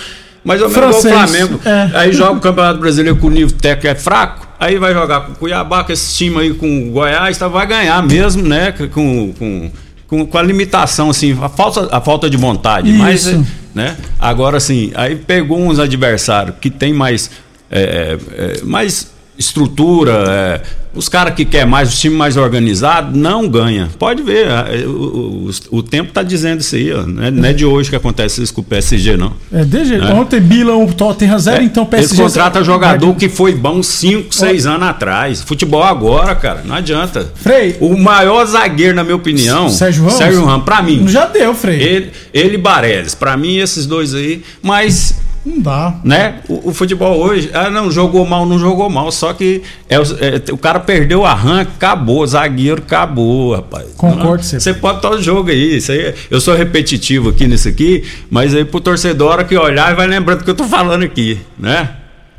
Menos 0.45 0.71
igual 0.71 0.91
o 0.91 1.03
Flamengo. 1.03 1.61
é. 1.65 1.91
Aí 1.99 2.13
joga 2.13 2.39
o 2.39 2.41
Campeonato 2.41 2.79
Brasileiro 2.79 3.19
com 3.19 3.27
o 3.27 3.31
nível 3.31 3.57
técnico 3.57 3.89
é 3.89 3.95
fraco, 3.97 4.47
aí 4.61 4.79
vai 4.79 4.93
jogar 4.93 5.23
com 5.23 5.33
o 5.33 5.35
Cuiabá, 5.35 5.83
com 5.83 5.93
esse 5.93 6.15
time 6.15 6.39
aí 6.39 6.55
com 6.55 6.89
o 6.89 6.93
Goiás, 6.93 7.37
tá, 7.37 7.49
vai 7.49 7.67
ganhar 7.67 8.01
mesmo, 8.07 8.47
né? 8.47 8.71
Com, 8.73 9.33
com, 9.33 9.71
com, 10.07 10.25
com 10.27 10.39
a 10.39 10.43
limitação, 10.43 11.11
assim, 11.11 11.37
a 11.43 11.49
falta, 11.49 11.89
a 11.91 12.01
falta 12.01 12.31
de 12.31 12.37
vontade. 12.37 12.93
Mas, 12.93 13.27
Isso. 13.27 13.45
né? 13.75 13.97
Agora, 14.21 14.59
assim, 14.59 14.93
aí 14.95 15.17
pegou 15.17 15.59
uns 15.59 15.81
adversários 15.81 16.55
que 16.61 16.71
tem 16.71 16.93
mais, 16.93 17.29
é, 17.71 18.19
é, 18.33 18.65
mais 18.65 19.15
estrutura, 19.39 20.13
é, 20.13 20.61
os 20.95 21.09
caras 21.09 21.35
que 21.35 21.45
quer 21.45 21.67
mais, 21.67 21.91
os 21.91 22.01
times 22.01 22.17
mais 22.17 22.37
organizados, 22.37 23.15
não 23.17 23.47
ganha. 23.49 23.91
Pode 23.99 24.23
ver, 24.23 24.47
é, 24.49 24.87
o, 24.87 25.51
o, 25.71 25.79
o 25.79 25.83
tempo 25.83 26.11
tá 26.11 26.23
dizendo 26.23 26.61
isso 26.61 26.75
aí, 26.75 26.93
ó, 26.93 27.07
não, 27.07 27.23
é, 27.23 27.31
não 27.31 27.45
é 27.45 27.53
de 27.53 27.67
hoje 27.67 27.91
que 27.91 27.97
acontece 27.97 28.43
isso 28.43 28.55
com 28.55 28.63
o 28.63 28.65
PSG, 28.65 29.17
não. 29.17 29.35
É, 29.53 29.63
de 29.65 29.85
jeito. 29.85 30.07
É. 30.07 30.15
Ontem 30.15 30.41
Milan, 30.41 30.77
o 30.77 30.93
Tottenham 30.93 31.39
zero, 31.39 31.63
então 31.63 31.85
o 31.85 31.95
Eles 31.95 32.09
PSG. 32.09 32.23
contratam 32.23 32.65
jogador 32.65 33.15
que 33.15 33.29
foi 33.29 33.55
bom 33.55 33.83
5, 33.83 34.35
6 34.35 34.67
anos 34.67 34.89
atrás. 34.89 35.43
Futebol 35.43 35.83
agora, 35.83 36.35
cara, 36.35 36.63
não 36.65 36.75
adianta. 36.75 37.31
Frei. 37.35 37.77
O 37.81 37.97
maior 37.97 38.45
zagueiro, 38.47 38.95
na 38.95 39.05
minha 39.05 39.17
opinião, 39.17 39.69
Sérgio 39.69 40.05
Ramos? 40.05 40.19
Sérgio 40.19 40.45
Ramos, 40.45 40.65
pra 40.65 40.81
mim. 40.81 41.07
Já 41.09 41.27
deu, 41.27 41.55
Frei. 41.55 41.83
Ele, 41.83 42.11
ele 42.33 42.55
e 42.55 42.59
Bareles, 42.59 43.15
pra 43.15 43.37
mim 43.37 43.59
esses 43.59 43.87
dois 43.87 44.15
aí, 44.15 44.43
mas 44.63 45.15
Não 45.47 45.61
dá. 45.61 45.95
né? 46.03 46.41
O, 46.49 46.71
o 46.71 46.75
futebol 46.75 47.19
hoje, 47.21 47.49
ah, 47.55 47.71
não, 47.71 47.89
jogou 47.91 48.27
mal, 48.27 48.45
não 48.45 48.59
jogou 48.59 48.91
mal, 48.91 49.13
só 49.13 49.33
que 49.33 49.63
é, 49.89 49.99
o- 49.99 50.03
é, 50.03 50.53
o 50.53 50.59
cara 50.59 50.81
perdeu 50.81 51.21
o 51.21 51.25
arranque, 51.25 51.71
acabou, 51.77 52.27
zagueiro, 52.27 52.83
acabou, 52.85 53.55
rapaz. 53.55 53.87
Concordo, 53.97 54.25
Não, 54.39 54.43
você. 54.43 54.59
Você 54.59 54.75
pode 54.75 54.99
estar 54.99 55.11
o 55.11 55.23
jogo 55.23 55.49
aí, 55.51 55.77
isso 55.77 55.93
aí, 55.93 56.13
eu 56.31 56.41
sou 56.41 56.55
repetitivo 56.57 57.31
aqui 57.31 57.47
nisso 57.47 57.69
aqui, 57.69 58.03
mas 58.29 58.55
aí 58.55 58.65
pro 58.65 58.81
torcedor, 58.81 59.29
a 59.29 59.33
hora 59.35 59.45
que 59.45 59.57
olhar, 59.57 59.95
vai 59.95 60.07
lembrando 60.09 60.39
do 60.41 60.45
que 60.45 60.51
eu 60.51 60.55
tô 60.57 60.65
falando 60.65 61.05
aqui, 61.05 61.39
né? 61.59 61.91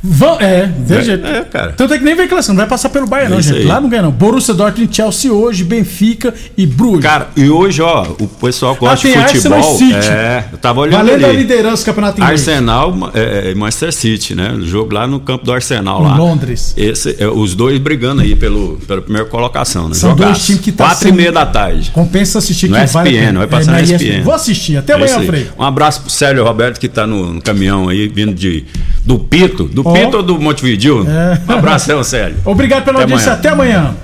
Vão, 0.03 0.39
é, 0.39 0.71
É, 0.89 1.01
jeito. 1.01 1.25
é, 1.25 1.41
cara. 1.43 1.73
Tanto 1.75 1.93
é 1.93 1.97
que 1.97 2.03
nem 2.03 2.15
vem 2.15 2.27
classificação, 2.27 2.53
não 2.53 2.62
vai 2.62 2.69
passar 2.69 2.89
pelo 2.89 3.07
Bayern, 3.07 3.31
É 3.31 3.36
não, 3.36 3.41
gente. 3.41 3.57
aí. 3.57 3.65
Lá 3.65 3.81
não 3.81 3.89
ganha, 3.89 4.03
não. 4.03 4.12
Borussia 4.12 4.53
Dortmund, 4.53 4.95
Chelsea 4.95 5.33
hoje, 5.33 5.63
Benfica 5.63 6.33
e 6.55 6.65
Bruges. 6.67 7.01
Cara, 7.01 7.29
e 7.36 7.49
hoje, 7.49 7.81
ó, 7.81 8.03
o 8.19 8.27
pessoal 8.27 8.75
que 8.75 8.81
gosta 8.81 9.07
Ah, 9.07 9.12
tem 9.12 9.21
de 9.25 9.27
futebol. 9.33 9.57
Arsenal 9.57 9.75
e 9.75 9.93
City. 9.93 10.07
É, 10.07 10.45
eu 10.51 10.57
tava 10.60 10.81
olhando 10.81 10.97
Valendo 11.05 11.25
a 11.25 11.29
ali. 11.29 11.38
liderança 11.38 11.81
do 11.83 11.86
campeonato 11.88 12.21
inglês. 12.21 12.47
Arsenal 12.47 13.12
é, 13.13 13.51
é, 13.51 13.55
Manchester 13.55 13.91
City, 13.93 14.36
né? 14.36 14.51
O 14.53 14.62
jogo 14.65 14.93
lá 14.93 15.07
no 15.07 15.19
campo 15.19 15.43
do 15.43 15.51
Arsenal 15.51 16.01
Em 16.01 16.07
lá. 16.07 16.15
Londres. 16.17 16.73
Esse, 16.77 17.17
os 17.33 17.55
dois 17.55 17.79
brigando 17.79 18.21
aí 18.21 18.36
pelo, 18.36 18.77
pela 18.88 19.01
primeira 19.01 19.27
colocação, 19.27 19.89
né? 19.89 19.95
São 19.95 20.15
dois 20.15 20.29
Jogaço. 20.29 20.45
times 20.45 20.62
que 20.62 20.71
tá 20.71 20.86
Quatro 20.86 21.10
e 21.10 21.12
meia 21.12 21.31
da 21.31 21.45
tarde. 21.45 21.89
Compensa 21.91 22.38
assistir 22.38 22.67
No 22.69 22.75
que 22.77 22.86
vale 22.86 23.10
a 23.10 23.12
SPN, 23.12 23.25
pena. 23.27 23.39
vai 23.39 23.47
passar 23.47 23.71
É, 23.71 23.73
na 23.73 23.81
SPN. 23.81 24.21
Vou 24.23 24.33
assistir. 24.33 24.77
Até 24.77 24.93
amanhã. 24.93 25.21
Frei. 25.23 25.47
Um 25.57 25.63
abraço 25.63 26.01
pro 26.01 26.10
Célio 26.12 26.43
Roberto 26.43 26.79
que 26.79 26.88
tá 26.88 27.07
no, 27.07 27.33
no 27.33 27.41
caminhão 27.41 27.89
aí, 27.89 28.07
vindo 28.07 28.33
de, 28.33 28.63
do 29.03 29.17
Pito. 29.17 29.63
Do 29.65 29.87
Ou 29.88 30.23
do 30.23 30.39
Montevideo? 30.39 31.06
É. 31.10 31.39
Um 31.52 31.58
abração, 31.58 32.04
Célio. 32.04 32.38
Obrigado 32.45 32.84
pela 32.84 32.97
Até 32.97 33.04
audiência. 33.04 33.32
amanhã. 33.34 33.39
Até 33.39 33.50
amanhã. 33.50 33.95